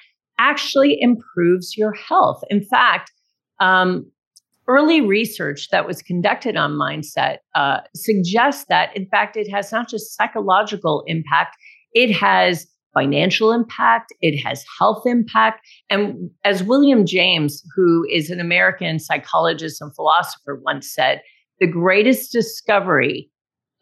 actually 0.49 0.97
improves 0.99 1.77
your 1.77 1.93
health. 1.93 2.41
In 2.49 2.63
fact, 2.63 3.11
um, 3.59 4.05
early 4.67 5.01
research 5.01 5.69
that 5.71 5.87
was 5.87 6.01
conducted 6.01 6.55
on 6.55 6.73
mindset 6.73 7.37
uh, 7.55 7.79
suggests 7.95 8.65
that, 8.69 8.95
in 8.95 9.05
fact, 9.07 9.37
it 9.37 9.49
has 9.49 9.71
not 9.71 9.89
just 9.89 10.15
psychological 10.15 11.03
impact, 11.07 11.55
it 11.93 12.11
has 12.13 12.67
financial 12.93 13.51
impact, 13.51 14.13
it 14.21 14.37
has 14.37 14.63
health 14.77 15.03
impact. 15.05 15.61
And 15.89 16.29
as 16.43 16.63
William 16.63 17.05
James, 17.05 17.63
who 17.75 18.05
is 18.11 18.29
an 18.29 18.39
American 18.39 18.99
psychologist 18.99 19.81
and 19.81 19.93
philosopher, 19.95 20.61
once 20.63 20.93
said, 20.93 21.21
the 21.59 21.67
greatest 21.67 22.31
discovery 22.31 23.29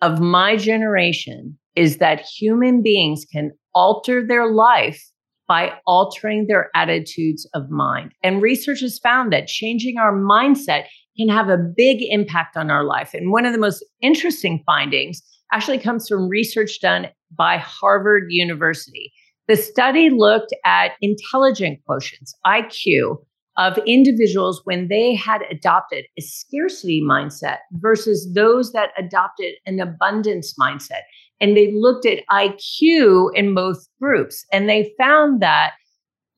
of 0.01 0.19
my 0.19 0.55
generation 0.55 1.57
is 1.75 1.97
that 1.97 2.21
human 2.21 2.81
beings 2.81 3.25
can 3.31 3.51
alter 3.73 4.25
their 4.25 4.51
life 4.51 5.10
by 5.51 5.73
altering 5.85 6.47
their 6.47 6.69
attitudes 6.73 7.45
of 7.53 7.69
mind. 7.69 8.13
And 8.23 8.41
research 8.41 8.79
has 8.79 8.99
found 8.99 9.33
that 9.33 9.47
changing 9.47 9.97
our 9.97 10.13
mindset 10.13 10.85
can 11.17 11.27
have 11.27 11.49
a 11.49 11.57
big 11.57 11.97
impact 12.09 12.55
on 12.55 12.71
our 12.71 12.85
life. 12.85 13.13
And 13.13 13.33
one 13.33 13.45
of 13.45 13.51
the 13.51 13.59
most 13.59 13.83
interesting 14.01 14.63
findings 14.65 15.21
actually 15.51 15.79
comes 15.79 16.07
from 16.07 16.29
research 16.29 16.79
done 16.79 17.07
by 17.35 17.57
Harvard 17.57 18.27
University. 18.29 19.11
The 19.49 19.57
study 19.57 20.09
looked 20.09 20.55
at 20.63 20.91
intelligent 21.01 21.79
quotients, 21.85 22.31
IQ, 22.47 23.17
of 23.57 23.77
individuals 23.85 24.61
when 24.63 24.87
they 24.87 25.13
had 25.13 25.41
adopted 25.51 26.05
a 26.17 26.21
scarcity 26.21 27.01
mindset 27.01 27.57
versus 27.73 28.31
those 28.33 28.71
that 28.71 28.91
adopted 28.97 29.55
an 29.65 29.81
abundance 29.81 30.53
mindset 30.57 31.01
and 31.41 31.57
they 31.57 31.73
looked 31.73 32.05
at 32.05 32.23
IQ 32.31 33.31
in 33.33 33.53
both 33.53 33.85
groups 33.99 34.45
and 34.53 34.69
they 34.69 34.93
found 34.97 35.41
that 35.41 35.71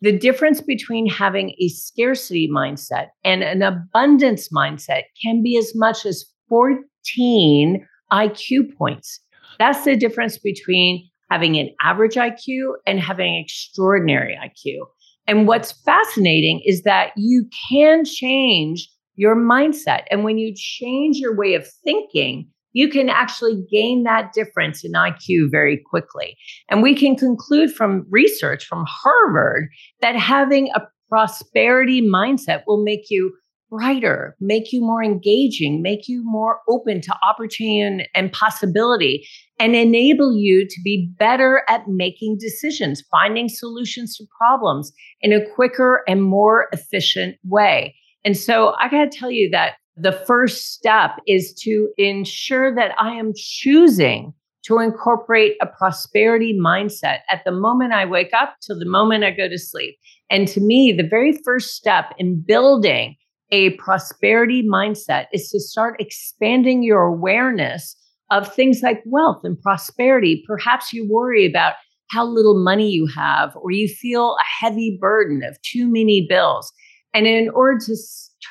the 0.02 0.18
difference 0.18 0.62
between 0.62 1.08
having 1.08 1.56
a 1.60 1.70
scarcity 1.70 2.50
mindset 2.50 3.08
and 3.24 3.44
an 3.44 3.62
abundance 3.62 4.50
mindset 4.50 5.04
can 5.24 5.44
be 5.44 5.58
as 5.58 5.74
much 5.76 6.06
as 6.06 6.26
14 6.50 7.88
IQ 8.12 8.78
points. 8.78 9.20
That's 9.60 9.86
the 9.86 9.96
difference 9.96 10.38
between 10.38 11.08
having 11.30 11.58
an 11.58 11.70
average 11.82 12.16
IQ 12.16 12.74
and 12.86 13.00
having 13.00 13.36
extraordinary 13.36 14.38
IQ. 14.42 14.86
And 15.26 15.48
what's 15.48 15.72
fascinating 15.72 16.62
is 16.66 16.84
that 16.84 17.12
you 17.16 17.46
can 17.70 18.04
change 18.04 18.90
your 19.16 19.36
mindset. 19.36 20.04
And 20.12 20.24
when 20.24 20.38
you 20.38 20.54
change 20.56 21.18
your 21.18 21.36
way 21.36 21.54
of 21.54 21.68
thinking, 21.84 22.50
you 22.74 22.90
can 22.90 23.10
actually 23.10 23.64
gain 23.72 24.04
that 24.04 24.34
difference 24.34 24.84
in 24.84 24.92
IQ 24.94 25.50
very 25.50 25.82
quickly. 25.90 26.36
And 26.70 26.84
we 26.84 26.96
can 26.96 27.16
conclude 27.16 27.74
from 27.74 28.06
research 28.10 28.66
from 28.66 28.86
Harvard 28.88 29.70
that 30.02 30.16
having 30.16 30.70
a 30.76 30.82
prosperity 31.10 32.02
mindset 32.02 32.64
will 32.68 32.84
make 32.84 33.10
you 33.10 33.34
brighter, 33.70 34.36
make 34.40 34.72
you 34.72 34.82
more 34.82 35.04
engaging, 35.04 35.82
make 35.82 36.08
you 36.08 36.22
more 36.24 36.60
open 36.70 37.02
to 37.02 37.16
opportunity 37.28 38.08
and, 38.14 38.32
possibility, 38.32 39.28
and 39.60 39.76
enable 39.76 40.36
you 40.36 40.68
to 40.68 40.82
be 40.84 41.12
better 41.18 41.64
at 41.68 41.88
making 41.88 42.38
decisions, 42.40 43.04
finding 43.10 43.50
solutions 43.50 44.16
to 44.16 44.26
problems 44.38 44.92
in 45.22 45.34
a 45.34 45.44
quicker 45.56 46.04
and 46.08 46.24
more 46.24 46.68
efficient 46.72 47.36
way. 47.44 47.96
And 48.24 48.38
so 48.38 48.76
I 48.80 48.90
got 48.90 49.12
to 49.12 49.18
tell 49.18 49.32
you 49.32 49.50
that 49.52 49.74
the 49.96 50.12
first 50.12 50.74
step 50.74 51.12
is 51.28 51.54
to 51.62 51.90
ensure 51.98 52.74
that 52.76 52.96
I 53.00 53.12
am 53.12 53.34
choosing 53.36 54.34
to 54.64 54.80
incorporate 54.80 55.56
a 55.62 55.68
prosperity 55.68 56.58
mindset 56.58 57.20
at 57.30 57.44
the 57.46 57.52
moment 57.52 57.94
I 57.94 58.06
wake 58.06 58.32
up 58.34 58.56
to 58.62 58.74
the 58.74 58.86
moment 58.86 59.24
I 59.24 59.32
go 59.32 59.50
to 59.50 59.60
sleep. 59.60 59.98
And 60.30 60.48
to 60.48 60.62
me, 60.62 60.94
the 60.94 61.08
very 61.08 61.38
first 61.44 61.76
step 61.76 62.14
in 62.18 62.42
building 62.42 63.16
a 63.52 63.72
prosperity 63.72 64.64
mindset 64.64 65.28
is 65.34 65.50
to 65.50 65.60
start 65.60 66.02
expanding 66.02 66.82
your 66.82 67.04
awareness 67.04 67.96
of 68.32 68.52
things 68.52 68.82
like 68.82 69.04
wealth 69.06 69.42
and 69.44 69.60
prosperity. 69.62 70.44
Perhaps 70.48 70.94
you 70.94 71.08
worry 71.08 71.46
about 71.46 71.74
how 72.10 72.26
little 72.26 72.64
money 72.64 72.90
you 72.90 73.06
have, 73.08 73.56
or 73.58 73.72
you 73.72 73.88
feel 73.88 74.36
a 74.40 74.66
heavy 74.66 74.98
burden 75.00 75.44
of 75.44 75.62
too 75.62 75.88
many 75.88 76.26
bills. 76.28 76.72
And 77.14 77.28
in 77.28 77.50
order 77.50 77.80
to 77.86 77.96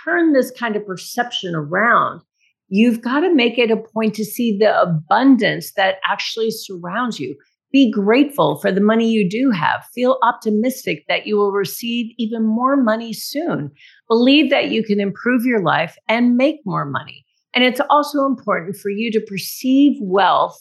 turn 0.05 0.33
this 0.33 0.51
kind 0.51 0.77
of 0.77 0.87
perception 0.87 1.55
around, 1.55 2.21
you've 2.69 3.01
got 3.01 3.21
to 3.21 3.35
make 3.35 3.59
it 3.59 3.71
a 3.71 3.77
point 3.77 4.15
to 4.15 4.25
see 4.25 4.57
the 4.57 4.81
abundance 4.81 5.73
that 5.73 5.97
actually 6.07 6.51
surrounds 6.51 7.21
you. 7.21 7.37
Be 7.73 7.91
grateful 7.91 8.59
for 8.61 8.71
the 8.71 8.83
money 8.83 9.11
you 9.11 9.29
do 9.29 9.51
have. 9.51 9.85
Feel 9.95 10.19
optimistic 10.23 11.05
that 11.09 11.27
you 11.27 11.37
will 11.37 11.53
receive 11.53 12.13
even 12.19 12.45
more 12.45 12.77
money 12.77 13.15
soon. 13.15 13.71
Believe 14.09 14.51
that 14.51 14.71
you 14.71 14.85
can 14.85 15.01
improve 15.01 15.45
your 15.45 15.63
life 15.63 15.97
and 16.07 16.37
make 16.37 16.61
more 16.67 16.85
money. 16.85 17.25
And 17.55 17.65
it's 17.65 17.81
also 17.89 18.27
important 18.27 18.77
for 18.77 18.91
you 18.91 19.11
to 19.13 19.21
perceive 19.21 19.97
wealth 20.01 20.59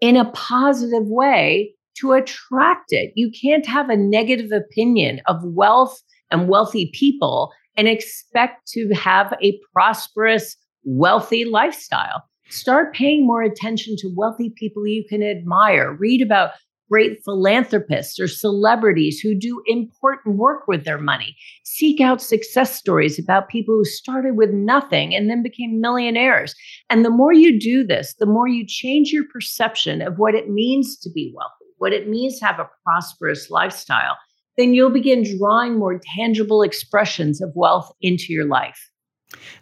in 0.00 0.16
a 0.16 0.30
positive 0.32 1.06
way 1.06 1.74
to 2.00 2.12
attract 2.12 2.92
it. 2.92 3.12
You 3.14 3.30
can't 3.30 3.66
have 3.66 3.90
a 3.90 3.96
negative 3.96 4.52
opinion 4.52 5.20
of 5.26 5.36
wealth 5.42 6.00
and 6.30 6.48
wealthy 6.48 6.90
people 6.94 7.52
and 7.78 7.88
expect 7.88 8.68
to 8.72 8.92
have 8.92 9.32
a 9.40 9.58
prosperous, 9.72 10.56
wealthy 10.84 11.44
lifestyle. 11.44 12.24
Start 12.50 12.92
paying 12.92 13.26
more 13.26 13.42
attention 13.42 13.94
to 13.98 14.12
wealthy 14.14 14.52
people 14.56 14.86
you 14.86 15.04
can 15.08 15.22
admire. 15.22 15.92
Read 15.92 16.20
about 16.20 16.50
great 16.90 17.18
philanthropists 17.22 18.18
or 18.18 18.26
celebrities 18.26 19.20
who 19.20 19.34
do 19.34 19.62
important 19.66 20.36
work 20.36 20.66
with 20.66 20.84
their 20.84 20.98
money. 20.98 21.36
Seek 21.64 22.00
out 22.00 22.20
success 22.20 22.74
stories 22.74 23.18
about 23.18 23.50
people 23.50 23.74
who 23.74 23.84
started 23.84 24.36
with 24.36 24.50
nothing 24.50 25.14
and 25.14 25.30
then 25.30 25.42
became 25.42 25.80
millionaires. 25.80 26.54
And 26.88 27.04
the 27.04 27.10
more 27.10 27.32
you 27.32 27.60
do 27.60 27.86
this, 27.86 28.14
the 28.18 28.26
more 28.26 28.48
you 28.48 28.64
change 28.66 29.10
your 29.10 29.24
perception 29.30 30.00
of 30.00 30.18
what 30.18 30.34
it 30.34 30.48
means 30.48 30.98
to 31.00 31.10
be 31.10 31.32
wealthy, 31.36 31.66
what 31.76 31.92
it 31.92 32.08
means 32.08 32.38
to 32.38 32.46
have 32.46 32.58
a 32.58 32.70
prosperous 32.82 33.50
lifestyle 33.50 34.16
then 34.58 34.74
you'll 34.74 34.90
begin 34.90 35.24
drawing 35.38 35.78
more 35.78 36.00
tangible 36.16 36.62
expressions 36.62 37.40
of 37.40 37.52
wealth 37.54 37.90
into 38.02 38.32
your 38.32 38.44
life. 38.44 38.90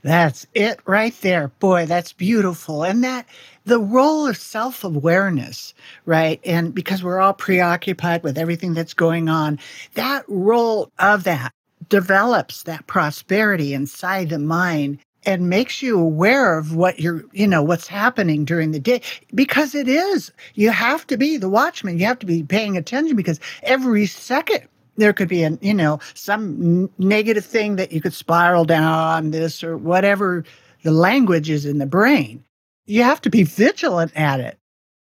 That's 0.03 0.47
it 0.55 0.81
right 0.87 1.15
there. 1.21 1.49
Boy, 1.49 1.87
that's 1.87 2.13
beautiful. 2.13 2.83
And 2.83 3.05
that 3.05 3.27
the 3.65 3.79
role 3.81 4.27
of 4.27 4.37
self 4.37 4.85
awareness, 4.85 5.75
right? 6.07 6.41
And 6.45 6.75
because 6.75 7.03
we're 7.03 7.21
all 7.21 7.35
preoccupied 7.35 8.23
with 8.23 8.39
everything 8.39 8.75
that's 8.75 8.95
going 8.95 9.29
on, 9.29 9.59
that 9.95 10.25
role 10.29 10.91
of 10.99 11.25
that 11.25 11.53
develops 11.89 12.63
that 12.63 12.87
prosperity 12.87 13.75
inside 13.75 14.31
the 14.31 14.39
mind 14.39 14.99
and 15.27 15.51
makes 15.51 15.83
you 15.83 15.99
aware 15.99 16.57
of 16.57 16.75
what 16.75 17.01
you're, 17.01 17.25
you 17.33 17.49
know, 17.49 17.63
what's 17.63 17.89
happening 17.89 18.45
during 18.45 18.71
the 18.71 18.79
day 18.79 19.03
because 19.35 19.75
it 19.75 19.89
is. 19.89 20.31
You 20.55 20.71
have 20.71 21.07
to 21.09 21.17
be 21.17 21.37
the 21.37 21.49
watchman. 21.49 21.99
You 21.99 22.07
have 22.07 22.21
to 22.21 22.27
be 22.27 22.45
paying 22.45 22.77
attention 22.77 23.17
because 23.17 23.41
every 23.65 24.07
second 24.07 24.69
there 24.97 25.13
could 25.13 25.29
be 25.29 25.43
an, 25.43 25.59
you 25.63 25.75
know, 25.75 25.99
some 26.15 26.91
negative 26.99 27.45
thing 27.45 27.77
that 27.77 27.93
you 27.93 28.01
could 28.01 28.15
spiral 28.15 28.65
down 28.65 29.31
this 29.31 29.63
or 29.63 29.77
whatever 29.77 30.45
the 30.83 30.91
language 30.91 31.51
is 31.51 31.65
in 31.67 31.79
the 31.79 31.87
brain. 31.87 32.45
You 32.87 33.03
have 33.03 33.21
to 33.23 33.31
be 33.31 33.43
vigilant 33.43 34.13
at 34.15 34.41
it. 34.41 34.59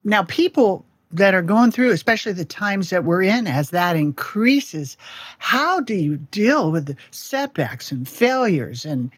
Now, 0.04 0.24
people 0.24 0.86
that 1.12 1.34
are 1.34 1.42
going 1.42 1.72
through, 1.72 1.92
especially 1.92 2.34
the 2.34 2.46
times 2.46 2.90
that 2.90 3.06
we're 3.06 3.24
in, 3.24 3.48
as 3.48 3.70
that 3.70 3.96
increases, 3.96 4.98
how 5.40 5.80
do 5.80 5.96
you 5.96 6.18
deal 6.18 6.72
with 6.72 6.86
the 6.86 6.96
setbacks 7.12 7.92
and 7.92 8.08
failures 8.08 8.86
and 8.86 9.12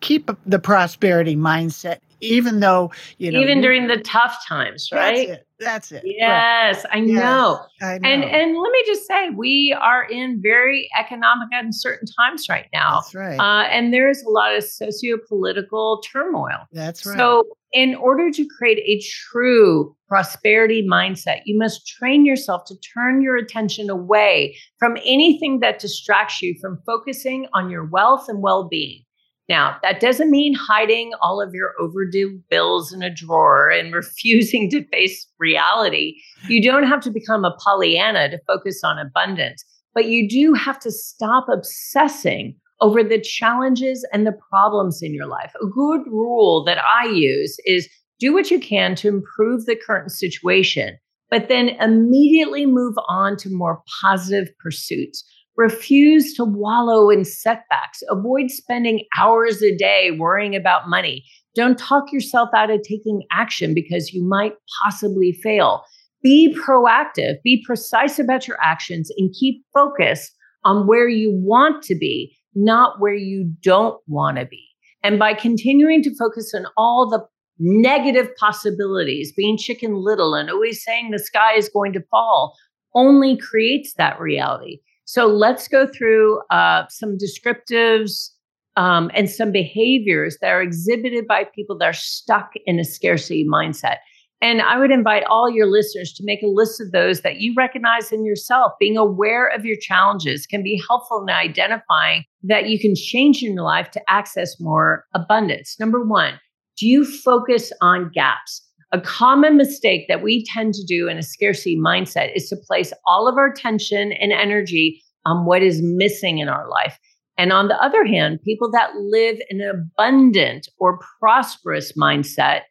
keep 0.00 0.30
the 0.46 0.58
prosperity 0.58 1.36
mindset, 1.36 1.98
even 2.20 2.60
though, 2.60 2.90
you 3.18 3.30
know, 3.30 3.40
even 3.40 3.60
during 3.60 3.86
the 3.86 3.98
tough 3.98 4.36
times, 4.46 4.88
right? 4.92 5.28
That's 5.28 5.40
it. 5.40 5.46
That's 5.60 5.92
it. 5.92 6.02
Yes, 6.04 6.84
right. 6.84 6.96
I, 6.96 7.00
know. 7.00 7.60
Yes, 7.80 7.88
I 7.88 7.98
know. 7.98 8.08
And 8.08 8.24
and 8.24 8.56
let 8.56 8.70
me 8.70 8.82
just 8.86 9.06
say, 9.06 9.30
we 9.30 9.76
are 9.80 10.04
in 10.04 10.40
very 10.42 10.88
economic 10.98 11.48
uncertain 11.52 12.06
times 12.18 12.48
right 12.48 12.66
now. 12.72 13.00
That's 13.00 13.14
right. 13.14 13.38
Uh, 13.38 13.66
and 13.68 13.92
there's 13.92 14.22
a 14.22 14.28
lot 14.28 14.54
of 14.54 14.62
socio-political 14.64 16.02
turmoil. 16.02 16.66
That's 16.72 17.04
right. 17.04 17.16
So, 17.16 17.44
in 17.72 17.94
order 17.96 18.30
to 18.30 18.46
create 18.56 18.78
a 18.78 19.04
true 19.04 19.94
prosperity 20.08 20.86
mindset, 20.88 21.40
you 21.44 21.58
must 21.58 21.86
train 21.86 22.24
yourself 22.24 22.64
to 22.66 22.74
turn 22.94 23.20
your 23.20 23.36
attention 23.36 23.90
away 23.90 24.56
from 24.78 24.96
anything 25.04 25.60
that 25.60 25.78
distracts 25.78 26.40
you 26.40 26.54
from 26.60 26.80
focusing 26.86 27.46
on 27.52 27.68
your 27.68 27.84
wealth 27.84 28.26
and 28.28 28.42
well-being. 28.42 29.02
Now, 29.48 29.78
that 29.82 30.00
doesn't 30.00 30.30
mean 30.30 30.54
hiding 30.54 31.12
all 31.22 31.40
of 31.40 31.54
your 31.54 31.72
overdue 31.80 32.38
bills 32.50 32.92
in 32.92 33.02
a 33.02 33.12
drawer 33.12 33.70
and 33.70 33.94
refusing 33.94 34.68
to 34.70 34.84
face 34.88 35.26
reality. 35.38 36.16
You 36.48 36.62
don't 36.62 36.86
have 36.86 37.00
to 37.02 37.10
become 37.10 37.44
a 37.44 37.56
Pollyanna 37.62 38.30
to 38.30 38.40
focus 38.46 38.82
on 38.84 38.98
abundance, 38.98 39.64
but 39.94 40.06
you 40.06 40.28
do 40.28 40.52
have 40.52 40.78
to 40.80 40.90
stop 40.90 41.46
obsessing 41.48 42.56
over 42.80 43.02
the 43.02 43.20
challenges 43.20 44.06
and 44.12 44.26
the 44.26 44.36
problems 44.50 45.02
in 45.02 45.14
your 45.14 45.26
life. 45.26 45.52
A 45.60 45.66
good 45.66 46.02
rule 46.06 46.62
that 46.64 46.78
I 46.78 47.06
use 47.06 47.56
is 47.64 47.88
do 48.20 48.32
what 48.32 48.50
you 48.50 48.60
can 48.60 48.94
to 48.96 49.08
improve 49.08 49.66
the 49.66 49.76
current 49.76 50.10
situation, 50.12 50.98
but 51.30 51.48
then 51.48 51.70
immediately 51.80 52.66
move 52.66 52.94
on 53.08 53.36
to 53.38 53.50
more 53.50 53.82
positive 54.02 54.48
pursuits. 54.58 55.24
Refuse 55.58 56.34
to 56.34 56.44
wallow 56.44 57.10
in 57.10 57.24
setbacks. 57.24 58.00
Avoid 58.08 58.48
spending 58.48 59.04
hours 59.18 59.60
a 59.60 59.76
day 59.76 60.12
worrying 60.16 60.54
about 60.54 60.88
money. 60.88 61.24
Don't 61.56 61.76
talk 61.76 62.12
yourself 62.12 62.48
out 62.54 62.70
of 62.70 62.82
taking 62.82 63.24
action 63.32 63.74
because 63.74 64.12
you 64.12 64.24
might 64.24 64.52
possibly 64.84 65.32
fail. 65.32 65.82
Be 66.22 66.56
proactive, 66.64 67.42
be 67.42 67.60
precise 67.66 68.20
about 68.20 68.46
your 68.46 68.56
actions, 68.62 69.10
and 69.18 69.34
keep 69.36 69.64
focused 69.74 70.32
on 70.64 70.86
where 70.86 71.08
you 71.08 71.32
want 71.34 71.82
to 71.82 71.96
be, 71.96 72.36
not 72.54 73.00
where 73.00 73.16
you 73.16 73.52
don't 73.60 74.00
want 74.06 74.38
to 74.38 74.46
be. 74.46 74.64
And 75.02 75.18
by 75.18 75.34
continuing 75.34 76.04
to 76.04 76.14
focus 76.16 76.54
on 76.54 76.66
all 76.76 77.10
the 77.10 77.26
negative 77.58 78.28
possibilities, 78.36 79.32
being 79.36 79.58
chicken 79.58 79.96
little 79.96 80.34
and 80.34 80.50
always 80.50 80.84
saying 80.84 81.10
the 81.10 81.18
sky 81.18 81.56
is 81.56 81.68
going 81.68 81.94
to 81.94 82.04
fall, 82.12 82.54
only 82.94 83.36
creates 83.36 83.94
that 83.94 84.20
reality. 84.20 84.78
So 85.08 85.26
let's 85.26 85.68
go 85.68 85.86
through 85.86 86.42
uh, 86.50 86.82
some 86.90 87.16
descriptives 87.16 88.28
um, 88.76 89.10
and 89.14 89.30
some 89.30 89.50
behaviors 89.50 90.36
that 90.42 90.50
are 90.50 90.60
exhibited 90.60 91.26
by 91.26 91.44
people 91.54 91.78
that 91.78 91.86
are 91.86 91.92
stuck 91.94 92.50
in 92.66 92.78
a 92.78 92.84
scarcity 92.84 93.46
mindset. 93.50 93.96
And 94.42 94.60
I 94.60 94.76
would 94.78 94.90
invite 94.90 95.24
all 95.24 95.48
your 95.48 95.66
listeners 95.66 96.12
to 96.12 96.24
make 96.26 96.42
a 96.42 96.46
list 96.46 96.78
of 96.82 96.92
those 96.92 97.22
that 97.22 97.40
you 97.40 97.54
recognize 97.56 98.12
in 98.12 98.26
yourself. 98.26 98.72
Being 98.78 98.98
aware 98.98 99.48
of 99.48 99.64
your 99.64 99.78
challenges 99.80 100.46
can 100.46 100.62
be 100.62 100.78
helpful 100.86 101.22
in 101.22 101.30
identifying 101.30 102.24
that 102.42 102.68
you 102.68 102.78
can 102.78 102.94
change 102.94 103.42
in 103.42 103.54
your 103.54 103.64
life 103.64 103.90
to 103.92 104.10
access 104.10 104.60
more 104.60 105.06
abundance. 105.14 105.80
Number 105.80 106.04
one, 106.04 106.38
do 106.76 106.86
you 106.86 107.06
focus 107.06 107.72
on 107.80 108.10
gaps? 108.12 108.62
A 108.92 109.00
common 109.00 109.56
mistake 109.56 110.06
that 110.08 110.22
we 110.22 110.44
tend 110.46 110.72
to 110.74 110.84
do 110.84 111.08
in 111.08 111.18
a 111.18 111.22
scarcity 111.22 111.76
mindset 111.76 112.34
is 112.34 112.48
to 112.48 112.56
place 112.56 112.92
all 113.06 113.28
of 113.28 113.36
our 113.36 113.50
attention 113.52 114.12
and 114.12 114.32
energy 114.32 115.02
on 115.26 115.44
what 115.44 115.62
is 115.62 115.82
missing 115.82 116.38
in 116.38 116.48
our 116.48 116.68
life. 116.68 116.98
And 117.36 117.52
on 117.52 117.68
the 117.68 117.80
other 117.82 118.04
hand, 118.04 118.40
people 118.42 118.70
that 118.70 118.96
live 118.96 119.38
in 119.50 119.60
an 119.60 119.68
abundant 119.68 120.68
or 120.78 120.98
prosperous 121.20 121.92
mindset 121.92 122.62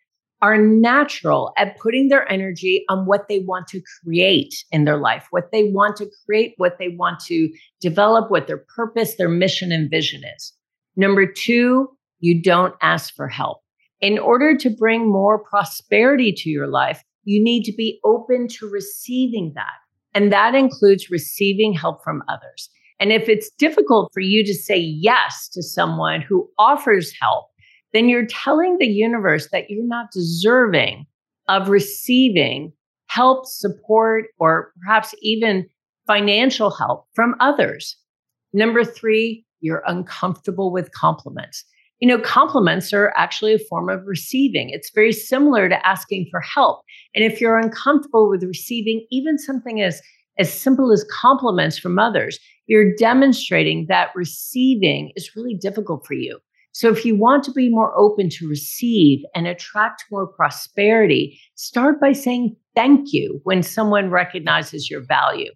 are 0.42 0.58
natural 0.58 1.54
at 1.58 1.78
putting 1.78 2.10
their 2.10 2.30
energy 2.32 2.84
on 2.90 3.06
what 3.06 3.28
they 3.28 3.40
want 3.40 3.68
to 3.68 3.82
create 4.04 4.54
in 4.72 4.86
their 4.86 4.98
life, 4.98 5.28
what 5.32 5.52
they 5.52 5.72
want 5.72 5.96
to 5.98 6.10
create, 6.26 6.54
what 6.58 6.78
they 6.80 6.90
want 6.90 7.20
to 7.22 7.50
develop, 7.80 8.30
what 8.30 8.48
their 8.48 8.64
purpose, 8.76 9.16
their 9.16 9.30
mission, 9.30 9.72
and 9.72 9.90
vision 9.90 10.22
is. 10.36 10.54
Number 10.96 11.26
two, 11.26 11.90
you 12.20 12.42
don't 12.42 12.76
ask 12.82 13.16
for 13.16 13.28
help. 13.28 13.62
In 14.00 14.20
order 14.20 14.56
to 14.58 14.70
bring 14.70 15.12
more 15.12 15.44
prosperity 15.44 16.32
to 16.32 16.50
your 16.50 16.68
life, 16.68 17.04
you 17.24 17.44
need 17.44 17.64
to 17.64 17.74
be 17.74 18.00
open 18.04 18.48
to 18.48 18.70
receiving 18.70 19.54
that. 19.56 19.74
And 20.14 20.32
that 20.32 20.56
includes 20.56 21.10
receiving 21.10 21.74
help 21.74 22.04
from 22.04 22.24
others. 22.30 22.70
And 23.00 23.12
if 23.12 23.28
it's 23.28 23.50
difficult 23.58 24.12
for 24.14 24.22
you 24.22 24.44
to 24.46 24.54
say 24.54 24.78
yes 24.78 25.50
to 25.54 25.62
someone 25.62 26.22
who 26.22 26.50
offers 26.58 27.14
help, 27.20 27.48
then 27.94 28.10
you're 28.10 28.26
telling 28.26 28.78
the 28.78 28.88
universe 28.88 29.50
that 29.52 29.70
you're 29.70 29.86
not 29.86 30.12
deserving 30.12 31.06
of 31.48 31.70
receiving 31.70 32.74
help, 33.08 33.46
support, 33.46 34.26
or 34.40 34.74
perhaps 34.82 35.16
even 35.22 35.68
financial 36.06 36.72
help 36.72 37.06
from 37.14 37.36
others. 37.40 37.98
Number 38.54 38.84
three, 38.84 39.46
you're 39.60 39.84
uncomfortable 39.88 40.72
with 40.72 40.92
compliments 40.92 41.64
you 42.00 42.08
know, 42.08 42.20
compliments 42.20 42.94
are 42.94 43.12
actually 43.16 43.54
a 43.54 43.60
form 43.60 43.90
of 43.90 44.06
receiving. 44.06 44.70
It's 44.70 44.92
very 44.94 45.12
similar 45.12 45.68
to 45.68 45.88
asking 45.88 46.28
for 46.30 46.40
help. 46.40 46.82
And 47.16 47.24
if 47.24 47.42
you're 47.42 47.58
uncomfortable 47.58 48.30
with 48.30 48.44
receiving 48.44 49.06
even 49.12 49.40
something 49.40 49.82
as, 49.82 50.02
as 50.38 50.54
simple 50.54 50.92
as 50.92 51.06
compliments 51.12 51.80
from 51.80 51.98
others, 51.98 52.40
you're 52.68 52.94
demonstrating 52.96 53.88
that 53.90 54.10
receiving 54.16 55.12
is 55.16 55.36
really 55.36 55.56
difficult 55.56 56.06
for 56.06 56.14
you. 56.14 56.40
So 56.74 56.90
if 56.92 57.04
you 57.04 57.16
want 57.16 57.44
to 57.46 57.52
be 57.52 57.70
more 57.70 57.98
open 57.98 58.30
to 58.30 58.48
receive 58.48 59.26
and 59.34 59.48
attract 59.48 60.06
more 60.12 60.28
prosperity, 60.28 61.40
start 61.56 62.00
by 62.00 62.12
saying 62.12 62.56
thank 62.76 63.12
you 63.12 63.42
when 63.46 63.64
someone 63.64 64.12
recognizes 64.12 64.88
your 64.88 65.02
value. 65.02 65.52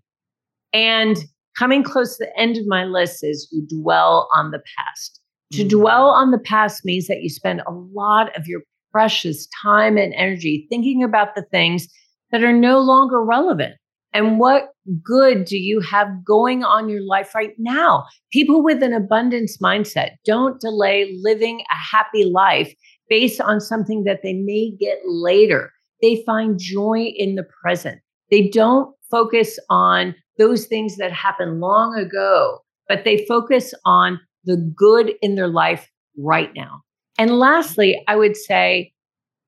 And 0.74 1.18
coming 1.60 1.84
close 1.84 2.18
to 2.18 2.26
the 2.26 2.40
end 2.40 2.58
of 2.58 2.66
my 2.66 2.86
list 2.86 3.24
is 3.24 3.48
you 3.52 3.68
dwell 3.70 4.28
on 4.34 4.50
the 4.50 4.64
past. 4.76 5.21
To 5.52 5.64
mm. 5.64 5.70
dwell 5.70 6.10
on 6.10 6.32
the 6.32 6.40
past 6.40 6.86
means 6.86 7.08
that 7.08 7.22
you 7.22 7.30
spend 7.30 7.62
a 7.62 7.72
lot 7.72 8.36
of 8.38 8.48
your 8.48 8.62
precious 8.92 9.48
time 9.62 9.98
and 9.98 10.14
energy 10.14 10.68
thinking 10.70 11.04
about 11.04 11.36
the 11.36 11.44
things 11.52 11.88
that 12.32 12.44
are 12.44 12.54
no 12.54 12.80
longer 12.80 13.24
relevant. 13.24 13.76
And 14.14 14.40
what 14.40 14.70
good 15.04 15.46
do 15.46 15.58
you 15.58 15.80
have 15.80 16.26
going 16.26 16.64
on 16.64 16.90
your 16.90 17.02
life 17.02 17.34
right 17.34 17.54
now? 17.58 18.06
People 18.32 18.64
with 18.64 18.84
an 18.84 18.94
abundance 18.94 19.58
mindset 19.64 20.12
don't 20.26 20.60
delay 20.60 21.18
living 21.22 21.62
a 21.72 21.76
happy 21.76 22.26
life 22.26 22.74
based 23.10 23.40
on 23.40 23.62
something 23.62 24.04
that 24.04 24.20
they 24.24 24.34
may 24.34 24.72
get 24.80 25.00
later. 25.06 25.72
They 26.02 26.24
find 26.26 26.60
joy 26.60 27.14
in 27.16 27.36
the 27.36 27.46
present. 27.62 28.02
They 28.30 28.50
don't 28.50 28.94
focus 29.10 29.60
on 29.70 30.16
those 30.38 30.66
things 30.66 30.98
that 30.98 31.12
happened 31.12 31.60
long 31.60 31.98
ago, 31.98 32.60
but 32.88 33.04
they 33.04 33.26
focus 33.28 33.74
on 33.86 34.20
the 34.44 34.58
good 34.76 35.14
in 35.22 35.36
their 35.36 35.48
life 35.48 35.90
right 36.18 36.52
now. 36.56 36.82
And 37.18 37.40
lastly, 37.40 38.02
I 38.08 38.16
would 38.16 38.36
say 38.36 38.94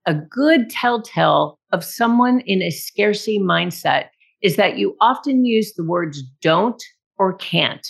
a 0.05 0.13
good 0.13 0.69
telltale 0.69 1.59
of 1.71 1.83
someone 1.83 2.41
in 2.41 2.61
a 2.61 2.69
scarcity 2.69 3.39
mindset 3.39 4.07
is 4.41 4.57
that 4.57 4.77
you 4.77 4.95
often 5.01 5.45
use 5.45 5.73
the 5.73 5.85
words 5.85 6.21
don't 6.41 6.81
or 7.17 7.33
can't. 7.33 7.87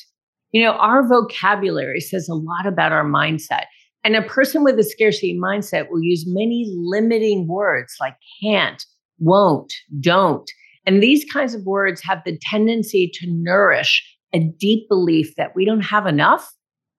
You 0.51 0.63
know, 0.63 0.73
our 0.73 1.07
vocabulary 1.07 1.99
says 1.99 2.29
a 2.29 2.35
lot 2.35 2.67
about 2.67 2.91
our 2.91 3.03
mindset. 3.03 3.65
And 4.03 4.15
a 4.15 4.21
person 4.21 4.63
with 4.63 4.77
a 4.77 4.83
scarcity 4.83 5.37
mindset 5.37 5.89
will 5.89 6.03
use 6.03 6.25
many 6.27 6.71
limiting 6.77 7.47
words 7.47 7.95
like 7.99 8.15
can't, 8.41 8.85
won't, 9.19 9.73
don't. 9.99 10.49
And 10.85 11.01
these 11.01 11.25
kinds 11.31 11.55
of 11.55 11.65
words 11.65 12.01
have 12.03 12.21
the 12.25 12.37
tendency 12.41 13.09
to 13.15 13.27
nourish 13.27 14.03
a 14.33 14.39
deep 14.39 14.87
belief 14.89 15.35
that 15.37 15.55
we 15.55 15.65
don't 15.65 15.81
have 15.81 16.05
enough 16.05 16.51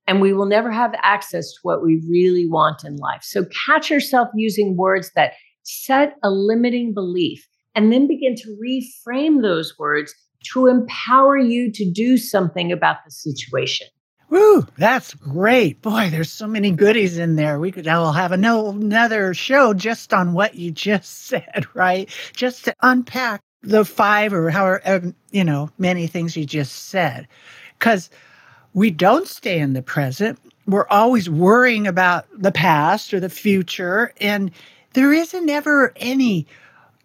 and 0.07 0.21
we 0.21 0.33
will 0.33 0.47
never 0.47 0.71
have 0.71 0.95
access 1.03 1.53
to 1.53 1.59
what 1.62 1.83
we 1.83 2.03
really 2.09 2.47
want 2.47 2.85
in 2.85 2.97
life. 2.97 3.23
So 3.23 3.45
catch 3.67 3.90
yourself 3.90 4.29
using 4.35 4.77
words 4.77 5.11
that 5.17 5.33
set 5.62 6.17
a 6.23 6.31
limiting 6.31 6.93
belief 6.93 7.47
and 7.75 7.93
then 7.93 8.07
begin 8.07 8.35
to 8.37 8.57
reframe 8.62 9.43
those 9.43 9.79
words 9.79 10.14
to 10.53 10.67
empower 10.67 11.38
you 11.38 11.73
to 11.73 11.90
do 11.90 12.17
something 12.17 12.71
about 12.71 12.99
the 13.05 13.11
situation. 13.11 13.87
Woo, 14.31 14.67
that's 14.79 15.14
great. 15.14 15.81
Boy, 15.81 16.09
there's 16.11 16.33
so 16.33 16.47
many 16.47 16.71
goodies 16.71 17.19
in 17.19 17.37
there. 17.37 17.59
We 17.59 17.71
could 17.71 17.87
all 17.87 18.12
have 18.12 18.33
another 18.33 19.33
show 19.33 19.75
just 19.75 20.12
on 20.12 20.33
what 20.33 20.55
you 20.55 20.71
just 20.71 21.27
said, 21.27 21.67
right? 21.75 22.11
Just 22.35 22.64
to 22.64 22.75
unpack 22.83 23.40
the 23.62 23.85
five 23.85 24.33
or 24.33 24.51
however, 24.51 25.14
you 25.31 25.45
know, 25.45 25.71
many 25.79 26.07
things 26.07 26.37
you 26.37 26.45
just 26.45 26.87
said. 26.88 27.27
Because 27.79 28.11
we 28.75 28.91
don't 28.91 29.27
stay 29.27 29.59
in 29.59 29.73
the 29.73 29.83
present. 29.83 30.39
We're 30.67 30.89
always 30.89 31.31
worrying 31.31 31.87
about 31.87 32.27
the 32.37 32.53
past 32.53 33.15
or 33.15 33.21
the 33.21 33.31
future. 33.31 34.13
And 34.21 34.51
there 34.95 35.13
isn't 35.13 35.49
ever 35.49 35.93
any 35.97 36.47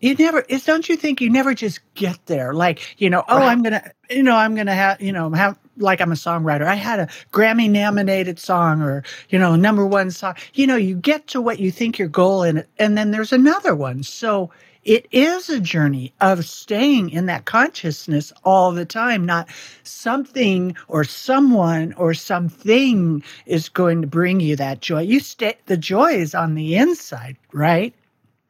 you 0.01 0.15
never 0.15 0.45
it's 0.47 0.65
don't 0.65 0.87
you 0.87 0.95
think 0.95 1.21
you 1.21 1.29
never 1.29 1.53
just 1.53 1.79
get 1.93 2.17
there 2.25 2.53
like 2.53 2.95
you 3.01 3.09
know 3.09 3.23
oh 3.27 3.37
right. 3.37 3.49
i'm 3.49 3.61
gonna 3.61 3.91
you 4.09 4.23
know 4.23 4.35
i'm 4.35 4.55
gonna 4.55 4.73
have 4.73 5.01
you 5.01 5.11
know 5.11 5.29
have 5.31 5.57
like 5.77 5.99
i'm 6.01 6.11
a 6.11 6.15
songwriter 6.15 6.65
i 6.65 6.75
had 6.75 6.99
a 6.99 7.07
grammy 7.31 7.69
nominated 7.69 8.39
song 8.39 8.81
or 8.81 9.03
you 9.29 9.37
know 9.37 9.55
number 9.55 9.85
one 9.85 10.09
song 10.11 10.35
you 10.53 10.65
know 10.65 10.75
you 10.75 10.95
get 10.95 11.27
to 11.27 11.41
what 11.41 11.59
you 11.59 11.71
think 11.71 11.97
your 11.97 12.07
goal 12.07 12.43
in 12.43 12.57
it 12.57 12.69
and 12.77 12.97
then 12.97 13.11
there's 13.11 13.33
another 13.33 13.75
one 13.75 14.01
so 14.03 14.49
it 14.83 15.07
is 15.11 15.49
a 15.49 15.59
journey 15.59 16.13
of 16.21 16.45
staying 16.45 17.09
in 17.09 17.25
that 17.25 17.45
consciousness 17.45 18.31
all 18.43 18.71
the 18.71 18.85
time, 18.85 19.25
not 19.25 19.49
something 19.83 20.75
or 20.87 21.03
someone 21.03 21.93
or 21.93 22.13
something 22.13 23.23
is 23.45 23.69
going 23.69 24.01
to 24.01 24.07
bring 24.07 24.39
you 24.39 24.55
that 24.55 24.81
joy. 24.81 25.01
You 25.01 25.19
stay, 25.19 25.55
the 25.65 25.77
joy 25.77 26.13
is 26.13 26.33
on 26.33 26.55
the 26.55 26.75
inside, 26.75 27.37
right? 27.51 27.93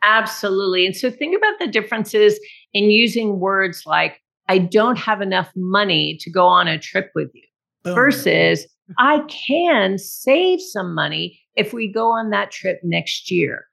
Absolutely. 0.04 0.86
And 0.86 0.96
so 0.96 1.10
think 1.10 1.36
about 1.36 1.60
the 1.60 1.68
differences 1.68 2.40
in 2.74 2.86
using 2.92 3.40
words 3.40 3.84
like, 3.86 4.22
I 4.48 4.60
don't 4.60 4.98
have 4.98 5.22
enough 5.22 5.52
money 5.56 6.18
to 6.22 6.30
go 6.32 6.46
on 6.46 6.68
a 6.68 6.80
trip 6.80 7.12
with 7.16 7.30
you 7.34 7.44
Boom. 7.84 7.96
versus 7.96 8.66
I 8.98 9.20
can 9.28 9.98
save 9.98 10.60
some 10.62 10.96
money 10.96 11.40
if 11.56 11.74
we 11.74 11.92
go 11.92 12.12
on 12.12 12.30
that 12.32 12.52
trip 12.52 12.80
next 12.84 13.30
year 13.30 13.66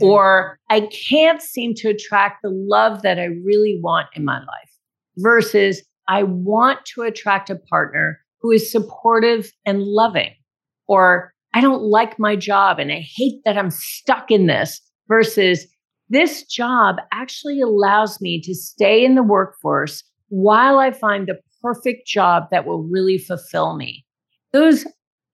or 0.00 0.58
I 0.70 0.88
can't 1.08 1.42
seem 1.42 1.74
to 1.76 1.88
attract 1.88 2.42
the 2.42 2.50
love 2.50 3.02
that 3.02 3.18
I 3.18 3.24
really 3.24 3.78
want 3.82 4.08
in 4.14 4.24
my 4.24 4.38
life 4.38 4.70
versus 5.16 5.82
I 6.08 6.22
want 6.22 6.84
to 6.94 7.02
attract 7.02 7.50
a 7.50 7.56
partner 7.56 8.20
who 8.40 8.50
is 8.50 8.70
supportive 8.70 9.52
and 9.66 9.82
loving, 9.82 10.34
or 10.86 11.32
I 11.54 11.60
don't 11.60 11.82
like 11.82 12.18
my 12.18 12.36
job 12.36 12.78
and 12.78 12.92
I 12.92 13.00
hate 13.00 13.40
that 13.44 13.58
I'm 13.58 13.70
stuck 13.70 14.30
in 14.30 14.46
this 14.46 14.80
versus 15.08 15.66
this 16.08 16.44
job 16.44 16.96
actually 17.12 17.60
allows 17.60 18.20
me 18.20 18.40
to 18.42 18.54
stay 18.54 19.04
in 19.04 19.14
the 19.14 19.22
workforce 19.22 20.02
while 20.28 20.78
I 20.78 20.90
find 20.90 21.26
the 21.26 21.38
perfect 21.62 22.06
job 22.06 22.44
that 22.50 22.66
will 22.66 22.82
really 22.82 23.18
fulfill 23.18 23.76
me. 23.76 24.04
Those 24.52 24.86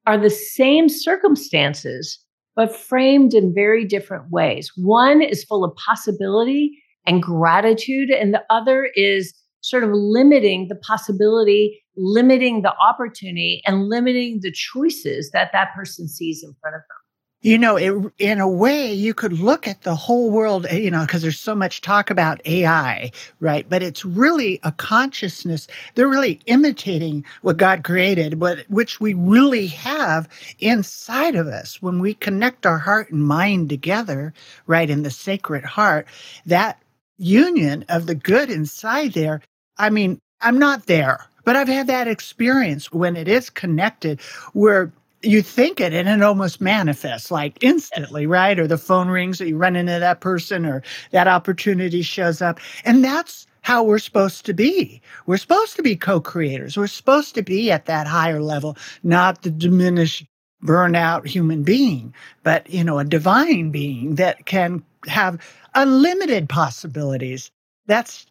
are 0.07 0.19
the 0.19 0.31
same 0.31 0.89
circumstances, 0.89 2.19
but 2.57 2.75
framed 2.75 3.35
in 3.35 3.55
very 3.55 3.85
different 3.85 4.31
ways. 4.31 4.71
One 4.77 5.23
is 5.23 5.45
full 5.45 5.65
of 5.65 5.75
possibility 5.77 6.83
and 7.07 7.23
gratitude, 7.23 8.11
and 8.11 8.33
the 8.33 8.43
other 8.51 8.91
is 8.95 9.35
sort 9.61 9.83
of 9.83 9.91
limiting 9.93 10.69
the 10.69 10.77
possibility, 10.77 11.83
limiting 11.97 12.63
the 12.63 12.75
opportunity, 12.77 13.63
and 13.67 13.89
limiting 13.89 14.41
the 14.43 14.53
choices 14.53 15.31
that 15.33 15.51
that 15.53 15.75
person 15.75 16.09
sees 16.09 16.43
in 16.43 16.55
front 16.61 16.77
of 16.77 16.83
them. 16.83 17.04
You 17.45 17.59
know, 17.59 17.77
it, 17.77 17.95
in 18.19 18.41
a 18.41 18.49
way, 18.49 18.93
you 18.95 19.15
could 19.15 19.35
look 19.35 19.69
at 19.69 19.83
the 19.83 19.97
whole 19.97 20.33
world, 20.33 20.67
eh, 20.71 20.79
you 20.79 20.91
know, 20.91 21.03
because 21.03 21.23
there's 21.23 21.41
so 21.41 21.55
much 21.55 21.83
talk 21.83 22.11
about 22.11 22.43
AI, 22.47 23.13
right? 23.41 23.67
But 23.71 23.85
it's 23.85 24.05
really 24.05 24.61
a 24.65 24.73
consciousness. 24.73 25.69
They're 25.95 26.09
really 26.09 26.41
imitating 26.47 27.25
what 27.43 27.59
God 27.59 27.85
created, 27.85 28.41
but 28.41 28.61
which 28.71 29.01
we 29.01 29.15
really 29.15 29.69
have 29.69 30.29
inside 30.61 31.37
of 31.37 31.49
us. 31.49 31.83
When 31.83 32.01
we 32.01 32.15
connect 32.15 32.67
our 32.67 32.79
heart 32.79 33.13
and 33.13 33.25
mind 33.25 33.71
together, 33.71 34.35
right, 34.67 34.91
in 34.91 35.05
the 35.05 35.13
sacred 35.13 35.65
heart, 35.65 36.09
that 36.47 36.83
union 37.19 37.87
of 37.91 38.07
the 38.07 38.17
good 38.17 38.51
inside 38.51 39.15
there. 39.15 39.43
I 39.79 39.91
mean, 39.91 40.21
I'm 40.43 40.59
not 40.59 40.87
there, 40.87 41.27
but 41.45 41.57
I've 41.57 41.69
had 41.69 41.89
that 41.89 42.09
experience 42.09 42.93
when 42.93 43.17
it 43.17 43.29
is 43.29 43.51
connected 43.51 44.21
where 44.55 44.93
you 45.25 45.43
think 45.43 45.81
it 45.81 45.93
and 45.93 46.09
it 46.09 46.23
almost 46.23 46.61
manifests 46.61 47.31
like 47.31 47.63
instantly, 47.63 48.27
right? 48.27 48.59
Or 48.59 48.67
the 48.67 48.79
phone 48.79 49.09
rings 49.09 49.41
or 49.41 49.47
you 49.47 49.57
run 49.57 49.77
into 49.77 49.99
that 49.99 50.21
person 50.21 50.67
or 50.67 50.83
that 51.11 51.29
opportunity 51.29 52.03
shows 52.03 52.43
up. 52.43 52.61
And 52.85 53.05
that's 53.05 53.47
how 53.63 53.83
we're 53.83 53.99
supposed 53.99 54.45
to 54.47 54.55
be. 54.55 55.01
We're 55.27 55.39
supposed 55.39 55.77
to 55.77 55.83
be 55.83 55.97
co 55.97 56.21
creators. 56.21 56.77
We're 56.77 56.87
supposed 56.87 57.35
to 57.37 57.43
be 57.43 57.71
at 57.71 57.87
that 57.87 58.07
higher 58.07 58.41
level, 58.43 58.77
not 59.03 59.43
the 59.43 59.51
diminished, 59.51 60.27
burnout 60.63 61.27
human 61.27 61.63
being, 61.63 62.15
but, 62.43 62.69
you 62.71 62.83
know, 62.83 62.99
a 62.99 63.05
divine 63.05 63.71
being 63.71 64.15
that 64.17 64.47
can 64.47 64.83
have 65.07 65.39
unlimited 65.75 66.49
possibilities. 66.49 67.51
That's 67.87 68.27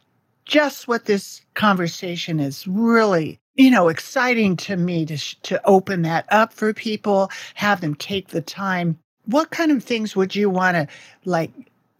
just 0.45 0.87
what 0.87 1.05
this 1.05 1.41
conversation 1.53 2.39
is 2.39 2.67
really 2.67 3.39
you 3.55 3.69
know, 3.69 3.87
exciting 3.87 4.57
to 4.57 4.75
me 4.75 5.05
to, 5.05 5.41
to 5.41 5.65
open 5.65 6.01
that 6.03 6.25
up 6.31 6.53
for 6.53 6.73
people, 6.73 7.29
have 7.55 7.81
them 7.81 7.95
take 7.95 8.29
the 8.29 8.41
time. 8.41 8.97
What 9.25 9.51
kind 9.51 9.71
of 9.71 9.83
things 9.83 10.15
would 10.15 10.35
you 10.35 10.49
want 10.49 10.75
to 10.75 10.87
like 11.25 11.51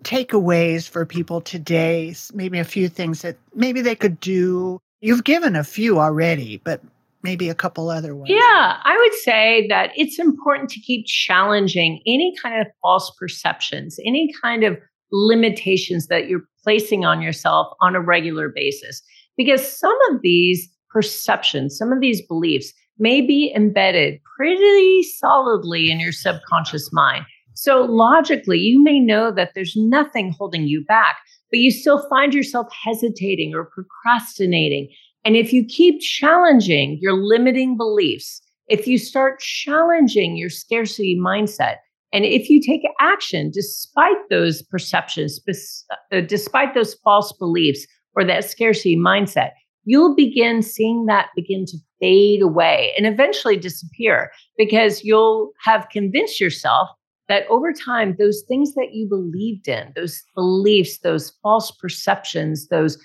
takeaways 0.04 0.90
for 0.90 1.06
people 1.06 1.42
today? 1.42 2.16
Maybe 2.34 2.60
a 2.60 2.66
few 2.66 2.90
things 2.90 3.22
that 3.22 3.38
maybe 3.54 3.82
they 3.82 3.96
could 3.96 4.20
do. 4.20 4.80
You've 5.02 5.24
given 5.24 5.56
a 5.56 5.64
few 5.64 6.00
already, 6.00 6.58
but 6.64 6.82
maybe 7.22 7.50
a 7.50 7.56
couple 7.56 7.90
other 7.90 8.16
ones. 8.16 8.30
Yeah, 8.30 8.78
I 8.84 8.98
would 8.98 9.14
say 9.20 9.68
that 9.70 9.92
it's 9.96 10.20
important 10.20 10.70
to 10.72 10.80
keep 10.80 11.06
challenging 11.06 12.02
any 12.06 12.34
kind 12.42 12.60
of 12.60 12.68
false 12.82 13.12
perceptions, 13.18 13.98
any 14.06 14.34
kind 14.42 14.64
of 14.64 14.78
limitations 15.12 16.08
that 16.08 16.28
you're 16.28 16.44
placing 16.64 17.06
on 17.06 17.22
yourself 17.22 17.74
on 17.80 17.96
a 17.96 18.02
regular 18.02 18.50
basis. 18.50 19.02
Because 19.38 19.66
some 19.66 19.98
of 20.12 20.22
these 20.22 20.70
perceptions, 20.94 21.78
some 21.78 21.92
of 21.92 22.00
these 22.00 22.26
beliefs 22.26 22.72
may 23.00 23.20
be 23.22 23.52
embedded 23.56 24.20
pretty 24.38 25.04
solidly 25.04 25.92
in 25.92 26.00
your 26.00 26.12
subconscious 26.12 26.94
mind. 26.94 27.26
So 27.56 27.82
logically, 27.86 28.60
you 28.60 28.82
may 28.82 29.00
know 29.00 29.32
that 29.32 29.52
there's 29.56 29.76
nothing 29.76 30.34
holding 30.38 30.68
you 30.68 30.86
back, 30.86 31.18
but 31.52 31.60
you 31.60 31.72
still 31.72 32.08
find 32.10 32.34
yourself 32.34 32.68
hesitating 32.84 33.54
or 33.54 33.66
procrastinating. 33.66 34.90
And 35.26 35.36
if 35.36 35.52
you 35.54 35.66
keep 35.66 36.02
challenging 36.02 37.00
your 37.02 37.14
limiting 37.14 37.78
beliefs, 37.78 38.42
if 38.68 38.88
you 38.88 38.98
start 38.98 39.40
challenging 39.40 40.38
your 40.38 40.50
scarcity 40.50 41.20
mindset, 41.20 41.78
and 42.12 42.26
if 42.26 42.50
you 42.50 42.62
take 42.62 42.82
action 43.00 43.50
despite 43.52 44.18
those 44.30 44.62
perceptions, 44.62 45.40
uh, 46.12 46.22
despite 46.22 46.76
those 46.76 46.94
false 47.04 47.34
beliefs 47.34 47.88
or 48.16 48.24
that 48.24 48.46
scarcity 48.46 48.96
mindset, 48.96 49.52
you'll 49.86 50.16
begin 50.16 50.62
seeing 50.62 51.06
that 51.06 51.30
begin 51.36 51.66
to 51.66 51.78
fade 52.00 52.42
away 52.42 52.94
and 52.98 53.06
eventually 53.06 53.58
disappear 53.58 54.32
because 54.58 55.04
you'll 55.04 55.52
have 55.64 55.88
convinced 55.90 56.40
yourself 56.40 56.90
that 57.30 57.46
over 57.50 57.72
time, 57.72 58.16
those 58.20 58.44
things 58.48 58.74
that 58.76 58.94
you 58.94 59.08
believed 59.08 59.68
in, 59.68 59.94
those 59.96 60.22
beliefs, 60.36 61.00
those 61.00 61.32
false 61.42 61.72
perceptions, 61.72 62.68
those 62.68 62.98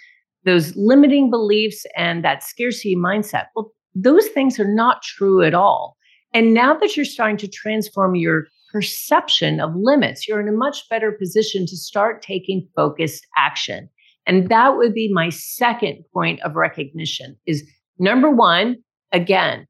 those 0.45 0.75
limiting 0.77 1.31
beliefs 1.31 1.85
and 1.97 2.25
that 2.25 2.43
scarcity 2.43 2.97
mindset, 2.97 3.47
well, 3.55 3.73
those 3.95 4.27
things 4.29 4.59
are 4.59 4.73
not 4.73 5.03
true 5.03 5.43
at 5.43 5.53
all. 5.53 5.97
And 6.33 6.55
now 6.55 6.75
that 6.75 6.97
you're 6.97 7.05
starting 7.05 7.37
to 7.39 7.49
transform 7.49 8.15
your 8.15 8.47
perception 8.73 9.61
of 9.61 9.75
limits, 9.75 10.29
you're 10.29 10.41
in 10.41 10.49
a 10.49 10.53
much 10.57 10.89
better 10.89 11.13
position 11.13 11.67
to 11.67 11.77
start 11.77 12.23
taking 12.23 12.69
focused 12.77 13.27
action. 13.37 13.89
And 14.29 14.51
that 14.51 14.77
would 14.77 14.93
be 14.93 15.11
my 15.11 15.31
second 15.31 16.05
point 16.13 16.41
of 16.43 16.55
recognition 16.55 17.37
is 17.47 17.67
number 17.99 18.31
one, 18.31 18.77
again, 19.11 19.67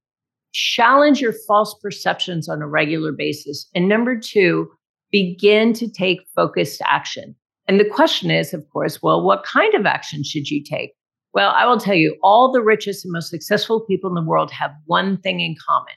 challenge 0.53 1.21
your 1.21 1.35
false 1.47 1.75
perceptions 1.81 2.49
on 2.49 2.61
a 2.61 2.67
regular 2.67 3.13
basis. 3.13 3.71
And 3.75 3.89
number 3.89 4.19
two, 4.19 4.69
begin 5.13 5.73
to 5.75 5.89
take 5.89 6.27
focused 6.35 6.83
action. 6.85 7.37
And 7.69 7.79
the 7.79 7.89
question 7.89 8.31
is, 8.31 8.53
of 8.53 8.69
course, 8.73 9.01
well, 9.01 9.25
what 9.25 9.45
kind 9.45 9.75
of 9.75 9.87
action 9.87 10.25
should 10.25 10.51
you 10.51 10.63
take? 10.63 10.91
Well, 11.35 11.51
I 11.51 11.65
will 11.65 11.79
tell 11.79 11.95
you, 11.95 12.17
all 12.23 12.51
the 12.51 12.63
richest 12.63 13.05
and 13.05 13.13
most 13.13 13.31
successful 13.31 13.85
people 13.87 14.11
in 14.11 14.15
the 14.15 14.29
world 14.29 14.51
have 14.51 14.73
one 14.87 15.19
thing 15.19 15.41
in 15.41 15.55
common. 15.69 15.95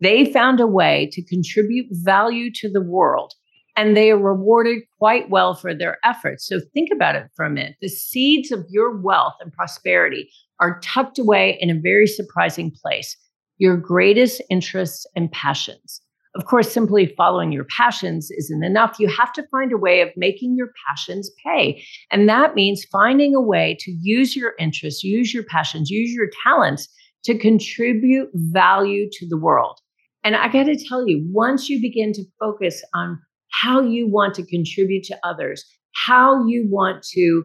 They 0.00 0.32
found 0.32 0.60
a 0.60 0.66
way 0.66 1.08
to 1.12 1.24
contribute 1.24 1.86
value 1.90 2.50
to 2.56 2.70
the 2.70 2.82
world 2.82 3.32
and 3.76 3.96
they 3.96 4.10
are 4.10 4.18
rewarded 4.18 4.82
quite 4.98 5.30
well 5.30 5.54
for 5.54 5.74
their 5.74 5.98
efforts. 6.04 6.46
So 6.46 6.60
think 6.72 6.90
about 6.92 7.16
it 7.16 7.28
for 7.34 7.44
a 7.44 7.50
minute. 7.50 7.76
The 7.80 7.88
seeds 7.88 8.52
of 8.52 8.64
your 8.70 8.96
wealth 8.96 9.34
and 9.40 9.52
prosperity 9.52 10.30
are 10.60 10.80
tucked 10.80 11.18
away 11.18 11.58
in 11.60 11.70
a 11.70 11.80
very 11.80 12.06
surprising 12.06 12.70
place 12.70 13.16
your 13.58 13.76
greatest 13.76 14.42
interests 14.50 15.06
and 15.14 15.30
passions. 15.30 16.00
Of 16.34 16.46
course, 16.46 16.72
simply 16.72 17.14
following 17.16 17.52
your 17.52 17.64
passions 17.64 18.30
isn't 18.32 18.64
enough. 18.64 18.98
You 18.98 19.06
have 19.06 19.32
to 19.34 19.46
find 19.52 19.72
a 19.72 19.76
way 19.76 20.00
of 20.00 20.08
making 20.16 20.56
your 20.56 20.70
passions 20.88 21.30
pay. 21.46 21.84
And 22.10 22.28
that 22.28 22.56
means 22.56 22.84
finding 22.90 23.36
a 23.36 23.40
way 23.40 23.76
to 23.80 23.92
use 23.92 24.34
your 24.34 24.54
interests, 24.58 25.04
use 25.04 25.32
your 25.32 25.44
passions, 25.44 25.90
use 25.90 26.12
your 26.12 26.28
talents 26.42 26.88
to 27.24 27.38
contribute 27.38 28.28
value 28.34 29.08
to 29.12 29.28
the 29.28 29.38
world. 29.38 29.78
And 30.24 30.34
I 30.34 30.48
got 30.48 30.64
to 30.64 30.76
tell 30.76 31.06
you, 31.06 31.24
once 31.30 31.68
you 31.68 31.80
begin 31.80 32.12
to 32.14 32.24
focus 32.40 32.82
on 32.94 33.20
how 33.62 33.80
you 33.80 34.08
want 34.08 34.34
to 34.34 34.44
contribute 34.44 35.04
to 35.04 35.18
others, 35.22 35.64
how 36.06 36.46
you 36.46 36.66
want 36.68 37.02
to 37.02 37.44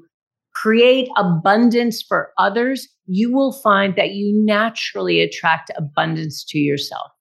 create 0.53 1.09
abundance 1.15 2.01
for 2.01 2.31
others, 2.37 2.87
you 3.05 3.31
will 3.31 3.53
find 3.53 3.95
that 3.95 4.11
you 4.11 4.33
naturally 4.45 5.21
attract 5.21 5.71
abundance 5.77 6.43
to 6.43 6.57
yourself. 6.57 7.11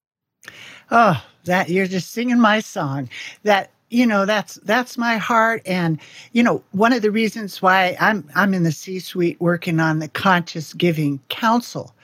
Oh, 0.90 1.22
that 1.44 1.68
you're 1.68 1.86
just 1.86 2.10
singing 2.10 2.40
my 2.40 2.60
song. 2.60 3.08
That 3.42 3.70
you 3.90 4.06
know 4.06 4.26
that's 4.26 4.56
that's 4.64 4.98
my 4.98 5.16
heart 5.16 5.62
and 5.64 5.98
you 6.32 6.42
know 6.42 6.62
one 6.72 6.92
of 6.92 7.00
the 7.00 7.10
reasons 7.10 7.62
why 7.62 7.96
I'm 7.98 8.28
I'm 8.34 8.52
in 8.52 8.62
the 8.62 8.72
C-suite 8.72 9.40
working 9.40 9.80
on 9.80 9.98
the 9.98 10.08
conscious 10.08 10.74
giving 10.74 11.20
council 11.30 11.94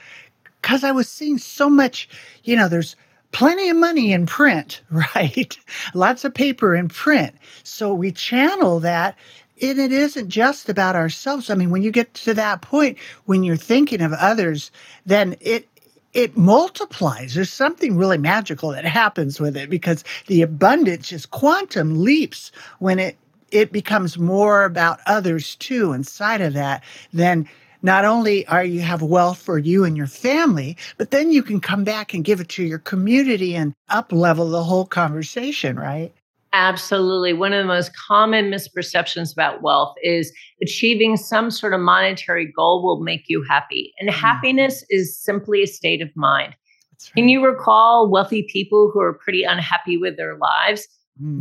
cuz 0.63 0.83
I 0.83 0.91
was 0.91 1.07
seeing 1.07 1.37
so 1.37 1.69
much, 1.69 2.09
you 2.43 2.55
know, 2.55 2.67
there's 2.67 2.95
plenty 3.35 3.67
of 3.67 3.75
money 3.75 4.13
in 4.13 4.25
print, 4.25 4.81
right? 4.89 5.57
Lots 5.93 6.23
of 6.23 6.33
paper 6.33 6.73
in 6.73 6.87
print. 6.87 7.35
So 7.63 7.93
we 7.93 8.11
channel 8.11 8.79
that. 8.79 9.17
And 9.61 9.79
it 9.79 9.91
isn't 9.91 10.29
just 10.29 10.69
about 10.69 10.95
ourselves. 10.95 11.49
I 11.49 11.55
mean, 11.55 11.69
when 11.69 11.81
you 11.81 11.91
get 11.91 12.13
to 12.15 12.33
that 12.33 12.61
point, 12.61 12.97
when 13.25 13.43
you're 13.43 13.57
thinking 13.57 14.01
of 14.01 14.13
others, 14.13 14.71
then 15.05 15.35
it, 15.41 15.67
it 16.13 16.37
multiplies. 16.37 17.33
There's 17.33 17.51
something 17.51 17.97
really 17.97 18.17
magical 18.17 18.71
that 18.71 18.85
happens 18.85 19.39
with 19.39 19.57
it 19.57 19.69
because 19.69 20.03
the 20.27 20.41
abundance 20.41 21.09
just 21.09 21.31
quantum 21.31 22.03
leaps 22.03 22.51
when 22.79 22.99
it 22.99 23.17
it 23.51 23.71
becomes 23.71 24.17
more 24.17 24.65
about 24.65 24.99
others 25.05 25.55
too 25.57 25.93
inside 25.93 26.41
of 26.41 26.53
that 26.53 26.83
than 27.13 27.47
not 27.85 28.03
only 28.03 28.47
are 28.47 28.65
you 28.65 28.81
have 28.81 29.03
wealth 29.03 29.37
for 29.37 29.59
you 29.59 29.83
and 29.83 29.95
your 29.95 30.07
family, 30.07 30.75
but 30.97 31.11
then 31.11 31.31
you 31.31 31.43
can 31.43 31.61
come 31.61 31.83
back 31.83 32.15
and 32.15 32.25
give 32.25 32.41
it 32.41 32.49
to 32.49 32.63
your 32.63 32.79
community 32.79 33.55
and 33.55 33.73
up 33.89 34.11
level 34.11 34.49
the 34.49 34.63
whole 34.63 34.87
conversation, 34.87 35.77
right? 35.77 36.11
Absolutely. 36.51 37.33
One 37.33 37.53
of 37.53 37.61
the 37.61 37.67
most 37.67 37.91
common 37.95 38.49
misperceptions 38.49 39.31
about 39.31 39.61
wealth 39.61 39.93
is 40.01 40.31
achieving 40.63 41.15
some 41.15 41.51
sort 41.51 41.73
of 41.73 41.79
monetary 41.79 42.51
goal 42.51 42.81
will 42.81 43.01
make 43.01 43.25
you 43.27 43.43
happy. 43.47 43.93
And 43.99 44.09
mm 44.09 44.15
happiness 44.15 44.83
is 44.89 45.15
simply 45.15 45.61
a 45.61 45.67
state 45.67 46.01
of 46.01 46.09
mind. 46.15 46.55
Right. 46.55 47.13
Can 47.13 47.29
you 47.29 47.45
recall 47.45 48.09
wealthy 48.09 48.47
people 48.49 48.89
who 48.91 48.99
are 49.01 49.13
pretty 49.13 49.43
unhappy 49.43 49.97
with 49.97 50.17
their 50.17 50.37
lives? 50.37 50.87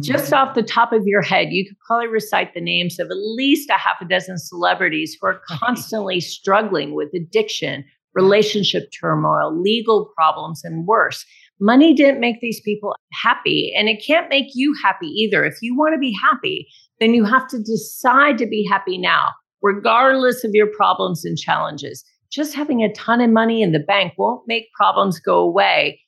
Just 0.00 0.30
mm. 0.30 0.36
off 0.36 0.54
the 0.54 0.62
top 0.62 0.92
of 0.92 1.02
your 1.04 1.22
head, 1.22 1.48
you 1.50 1.66
could 1.66 1.78
probably 1.80 2.06
recite 2.06 2.54
the 2.54 2.60
names 2.60 3.00
of 3.00 3.08
at 3.10 3.16
least 3.16 3.68
a 3.70 3.72
half 3.72 3.96
a 4.00 4.04
dozen 4.04 4.38
celebrities 4.38 5.16
who 5.20 5.26
are 5.26 5.40
constantly 5.48 6.20
struggling 6.20 6.94
with 6.94 7.08
addiction, 7.12 7.84
relationship 8.14 8.90
turmoil, 8.98 9.60
legal 9.60 10.12
problems, 10.16 10.62
and 10.62 10.86
worse. 10.86 11.26
Money 11.60 11.92
didn't 11.92 12.20
make 12.20 12.40
these 12.40 12.60
people 12.60 12.94
happy, 13.12 13.72
and 13.76 13.88
it 13.88 14.02
can't 14.04 14.28
make 14.28 14.50
you 14.54 14.76
happy 14.80 15.08
either. 15.08 15.44
If 15.44 15.56
you 15.60 15.76
want 15.76 15.94
to 15.94 15.98
be 15.98 16.16
happy, 16.22 16.68
then 17.00 17.12
you 17.12 17.24
have 17.24 17.48
to 17.48 17.58
decide 17.58 18.38
to 18.38 18.46
be 18.46 18.64
happy 18.70 18.96
now, 18.96 19.30
regardless 19.60 20.44
of 20.44 20.52
your 20.54 20.68
problems 20.68 21.24
and 21.24 21.36
challenges. 21.36 22.04
Just 22.30 22.54
having 22.54 22.82
a 22.82 22.92
ton 22.92 23.20
of 23.20 23.30
money 23.30 23.60
in 23.60 23.72
the 23.72 23.80
bank 23.80 24.14
won't 24.18 24.46
make 24.46 24.72
problems 24.76 25.18
go 25.18 25.38
away 25.38 26.00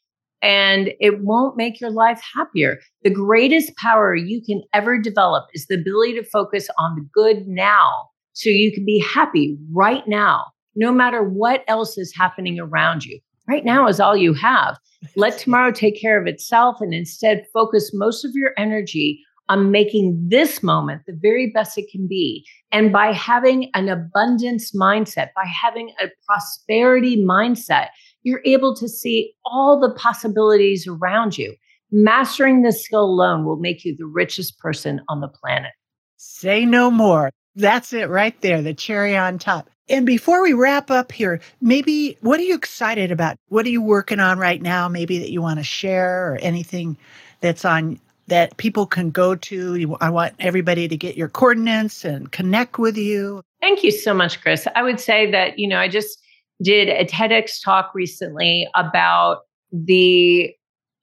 and 0.46 0.90
it 1.00 1.24
won't 1.24 1.56
make 1.56 1.80
your 1.80 1.90
life 1.90 2.22
happier. 2.36 2.78
The 3.02 3.10
greatest 3.10 3.76
power 3.78 4.14
you 4.14 4.40
can 4.40 4.62
ever 4.72 4.96
develop 4.96 5.46
is 5.54 5.66
the 5.66 5.74
ability 5.74 6.14
to 6.14 6.22
focus 6.22 6.68
on 6.78 6.94
the 6.94 7.08
good 7.12 7.48
now 7.48 8.04
so 8.32 8.48
you 8.48 8.72
can 8.72 8.84
be 8.84 9.00
happy 9.00 9.58
right 9.72 10.06
now, 10.06 10.44
no 10.76 10.92
matter 10.92 11.24
what 11.24 11.64
else 11.66 11.98
is 11.98 12.14
happening 12.16 12.60
around 12.60 13.04
you. 13.04 13.18
Right 13.48 13.64
now 13.64 13.88
is 13.88 13.98
all 13.98 14.16
you 14.16 14.34
have. 14.34 14.76
Let 15.16 15.36
tomorrow 15.38 15.72
take 15.72 16.00
care 16.00 16.20
of 16.20 16.28
itself 16.28 16.76
and 16.80 16.94
instead 16.94 17.44
focus 17.52 17.90
most 17.92 18.24
of 18.24 18.30
your 18.34 18.52
energy 18.56 19.20
on 19.48 19.72
making 19.72 20.28
this 20.28 20.62
moment 20.62 21.02
the 21.06 21.18
very 21.20 21.50
best 21.52 21.76
it 21.76 21.90
can 21.90 22.06
be. 22.06 22.46
And 22.70 22.92
by 22.92 23.12
having 23.12 23.70
an 23.74 23.88
abundance 23.88 24.72
mindset, 24.72 25.28
by 25.34 25.44
having 25.44 25.92
a 26.00 26.06
prosperity 26.24 27.16
mindset, 27.16 27.88
you're 28.26 28.42
able 28.44 28.74
to 28.74 28.88
see 28.88 29.32
all 29.44 29.78
the 29.78 29.94
possibilities 29.94 30.84
around 30.84 31.38
you. 31.38 31.54
Mastering 31.92 32.62
this 32.62 32.84
skill 32.84 33.04
alone 33.04 33.44
will 33.44 33.56
make 33.56 33.84
you 33.84 33.94
the 33.96 34.04
richest 34.04 34.58
person 34.58 35.00
on 35.08 35.20
the 35.20 35.28
planet. 35.28 35.70
Say 36.16 36.66
no 36.66 36.90
more. 36.90 37.30
That's 37.54 37.92
it 37.92 38.08
right 38.08 38.38
there, 38.40 38.62
the 38.62 38.74
cherry 38.74 39.16
on 39.16 39.38
top. 39.38 39.70
And 39.88 40.04
before 40.04 40.42
we 40.42 40.54
wrap 40.54 40.90
up 40.90 41.12
here, 41.12 41.40
maybe 41.60 42.18
what 42.20 42.40
are 42.40 42.42
you 42.42 42.56
excited 42.56 43.12
about? 43.12 43.36
What 43.46 43.64
are 43.64 43.70
you 43.70 43.80
working 43.80 44.18
on 44.18 44.40
right 44.40 44.60
now? 44.60 44.88
Maybe 44.88 45.20
that 45.20 45.30
you 45.30 45.40
want 45.40 45.60
to 45.60 45.64
share 45.64 46.32
or 46.32 46.38
anything 46.42 46.96
that's 47.40 47.64
on 47.64 48.00
that 48.26 48.56
people 48.56 48.86
can 48.86 49.12
go 49.12 49.36
to. 49.36 49.96
I 50.00 50.10
want 50.10 50.34
everybody 50.40 50.88
to 50.88 50.96
get 50.96 51.16
your 51.16 51.28
coordinates 51.28 52.04
and 52.04 52.32
connect 52.32 52.76
with 52.76 52.96
you. 52.96 53.40
Thank 53.60 53.84
you 53.84 53.92
so 53.92 54.12
much, 54.12 54.40
Kris. 54.40 54.66
I 54.74 54.82
would 54.82 54.98
say 54.98 55.30
that, 55.30 55.60
you 55.60 55.68
know, 55.68 55.78
I 55.78 55.86
just 55.86 56.18
did 56.62 56.88
a 56.88 57.04
TEDx 57.04 57.62
talk 57.62 57.92
recently 57.94 58.68
about 58.74 59.40
the 59.72 60.52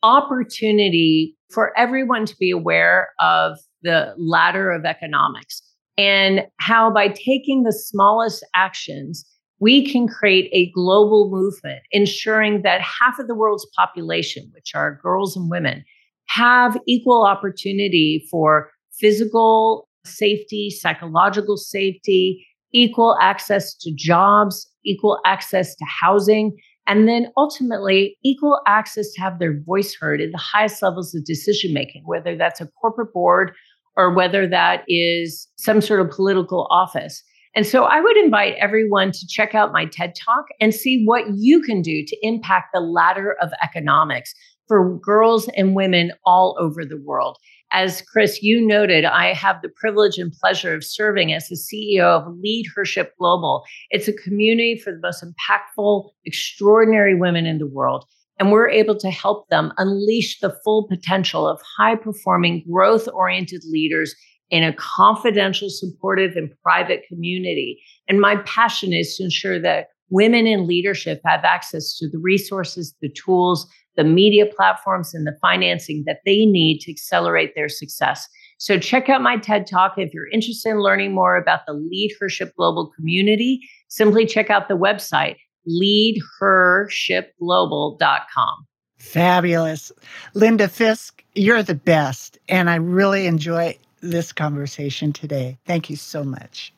opportunity 0.01 1.35
for 1.51 1.77
everyone 1.77 2.25
to 2.25 2.35
be 2.39 2.51
aware 2.51 3.09
of 3.19 3.57
the 3.83 4.13
ladder 4.17 4.71
of 4.71 4.85
economics 4.85 5.61
and 5.97 6.45
how 6.59 6.91
by 6.91 7.09
taking 7.09 7.63
the 7.63 7.73
smallest 7.73 8.45
actions, 8.55 9.25
we 9.59 9.89
can 9.89 10.07
create 10.07 10.49
a 10.51 10.71
global 10.71 11.29
movement, 11.29 11.81
ensuring 11.91 12.63
that 12.63 12.81
half 12.81 13.19
of 13.19 13.27
the 13.27 13.35
world's 13.35 13.67
population, 13.75 14.49
which 14.53 14.71
are 14.75 14.99
girls 15.01 15.37
and 15.37 15.49
women, 15.49 15.83
have 16.27 16.77
equal 16.87 17.25
opportunity 17.25 18.27
for 18.29 18.71
physical 18.99 19.87
safety, 20.05 20.69
psychological 20.69 21.57
safety, 21.57 22.45
equal 22.71 23.17
access 23.21 23.75
to 23.75 23.93
jobs, 23.93 24.67
equal 24.85 25.19
access 25.25 25.75
to 25.75 25.85
housing, 25.85 26.55
and 26.87 27.07
then 27.07 27.27
ultimately 27.37 28.17
equal 28.23 28.59
access 28.67 29.11
to 29.13 29.21
have 29.21 29.39
their 29.39 29.61
voice 29.61 29.95
heard 29.99 30.21
in 30.21 30.31
the 30.31 30.37
highest 30.37 30.81
levels 30.81 31.15
of 31.15 31.23
decision 31.25 31.73
making, 31.73 32.03
whether 32.05 32.35
that's 32.35 32.61
a 32.61 32.67
corporate 32.81 33.13
board 33.13 33.53
or 33.95 34.13
whether 34.13 34.47
that 34.47 34.83
is 34.87 35.47
some 35.55 35.81
sort 35.81 36.01
of 36.01 36.09
political 36.09 36.67
office. 36.69 37.23
And 37.55 37.65
so 37.67 37.83
I 37.83 38.01
would 38.01 38.17
invite 38.17 38.55
everyone 38.59 39.11
to 39.11 39.27
check 39.29 39.53
out 39.53 39.71
my 39.71 39.85
TED 39.85 40.13
Talk 40.15 40.45
and 40.59 40.73
see 40.73 41.03
what 41.05 41.23
you 41.35 41.61
can 41.61 41.81
do 41.81 42.03
to 42.05 42.17
impact 42.23 42.69
the 42.73 42.79
ladder 42.79 43.35
of 43.41 43.51
economics 43.63 44.33
for 44.67 44.97
girls 44.99 45.47
and 45.55 45.75
women 45.75 46.11
all 46.25 46.57
over 46.59 46.83
the 46.83 47.01
world 47.05 47.37
as 47.73 48.03
Kris, 48.03 48.43
you 48.43 48.65
noted, 48.65 49.03
I 49.03 49.33
have 49.33 49.61
the 49.61 49.69
privilege 49.69 50.19
and 50.19 50.31
pleasure 50.31 50.75
of 50.75 50.83
serving 50.83 51.33
as 51.33 51.49
the 51.49 51.55
CEO 51.55 52.03
of 52.03 52.37
Leadership 52.37 53.13
Global. 53.17 53.63
It's 53.89 54.07
a 54.07 54.13
community 54.13 54.77
for 54.77 54.91
the 54.91 54.99
most 55.01 55.25
impactful, 55.25 56.11
extraordinary 56.23 57.15
women 57.15 57.47
in 57.47 57.57
the 57.57 57.67
world. 57.67 58.05
And 58.39 58.51
we're 58.51 58.69
able 58.69 58.95
to 58.97 59.09
help 59.09 59.49
them 59.49 59.73
unleash 59.77 60.39
the 60.39 60.55
full 60.63 60.87
potential 60.87 61.47
of 61.47 61.61
high 61.77 61.95
performing, 61.95 62.63
growth 62.69 63.07
oriented 63.11 63.63
leaders 63.65 64.15
in 64.51 64.63
a 64.63 64.73
confidential, 64.73 65.69
supportive, 65.69 66.35
and 66.35 66.51
private 66.61 67.01
community. 67.07 67.81
And 68.07 68.21
my 68.21 68.35
passion 68.45 68.93
is 68.93 69.17
to 69.17 69.23
ensure 69.23 69.59
that 69.59 69.87
women 70.09 70.45
in 70.45 70.67
leadership 70.67 71.21
have 71.25 71.43
access 71.43 71.97
to 71.97 72.07
the 72.07 72.19
resources, 72.19 72.93
the 73.01 73.09
tools, 73.09 73.67
the 73.95 74.03
media 74.03 74.45
platforms 74.45 75.13
and 75.13 75.27
the 75.27 75.37
financing 75.41 76.03
that 76.05 76.19
they 76.25 76.45
need 76.45 76.79
to 76.79 76.91
accelerate 76.91 77.53
their 77.55 77.69
success. 77.69 78.27
So 78.57 78.79
check 78.79 79.09
out 79.09 79.21
my 79.21 79.37
TED 79.37 79.67
Talk 79.67 79.95
if 79.97 80.13
you're 80.13 80.29
interested 80.29 80.69
in 80.69 80.81
learning 80.81 81.13
more 81.13 81.35
about 81.35 81.61
the 81.67 81.73
leadership 81.73 82.55
Global 82.55 82.91
community. 82.95 83.59
Simply 83.89 84.25
check 84.25 84.49
out 84.49 84.67
the 84.67 84.77
website 84.77 85.35
leadhershipglobal.com. 85.67 88.67
Fabulous. 88.97 89.91
Linda 90.33 90.67
Fisk, 90.67 91.23
you're 91.35 91.63
the 91.63 91.75
best. 91.75 92.37
And 92.49 92.69
I 92.69 92.75
really 92.75 93.27
enjoy 93.27 93.77
this 94.01 94.31
conversation 94.31 95.13
today. 95.13 95.57
Thank 95.65 95.89
you 95.89 95.95
so 95.95 96.23
much. 96.23 96.73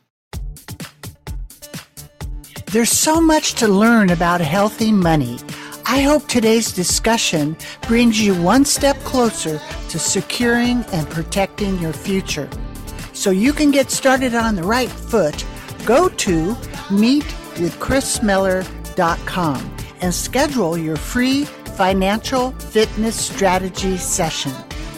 There's 2.68 2.92
so 2.92 3.22
much 3.22 3.54
to 3.56 3.68
learn 3.68 4.10
about 4.10 4.42
healthy 4.42 4.92
money. 4.92 5.38
I 5.88 6.02
hope 6.02 6.28
today's 6.28 6.72
discussion 6.72 7.56
brings 7.88 8.20
you 8.20 8.34
one 8.42 8.66
step 8.66 8.98
closer 9.02 9.62
to 9.90 10.00
securing 10.00 10.84
and 10.86 11.08
protecting 11.12 11.78
your 11.78 11.94
future. 11.94 12.50
So 13.14 13.30
you 13.30 13.54
can 13.54 13.70
get 13.70 13.92
started 13.92 14.34
on 14.34 14.56
the 14.56 14.64
right 14.64 14.90
foot, 14.90 15.46
go 15.86 16.10
to 16.10 16.56
meetwithchrismiller.com 16.90 19.78
and 20.02 20.12
schedule 20.12 20.76
your 20.76 20.96
free 20.96 21.46
financial 21.46 22.50
fitness 22.54 23.24
strategy 23.24 23.98
session. 23.98 24.54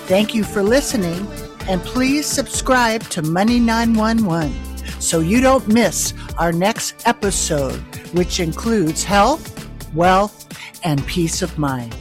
Thank 0.08 0.34
you 0.34 0.46
for 0.46 0.64
listening 0.64 1.28
and 1.68 1.82
please 1.82 2.26
subscribe 2.26 3.04
to 3.10 3.22
Money 3.22 3.60
911 3.60 4.54
so 5.02 5.20
you 5.20 5.42
don't 5.42 5.68
miss 5.68 6.14
our 6.38 6.54
next 6.54 7.06
episode, 7.06 7.82
which 8.14 8.40
includes 8.40 9.04
health, 9.04 9.67
wealth, 9.94 10.48
and 10.84 11.06
peace 11.08 11.42
of 11.42 11.58
mind. 11.58 11.96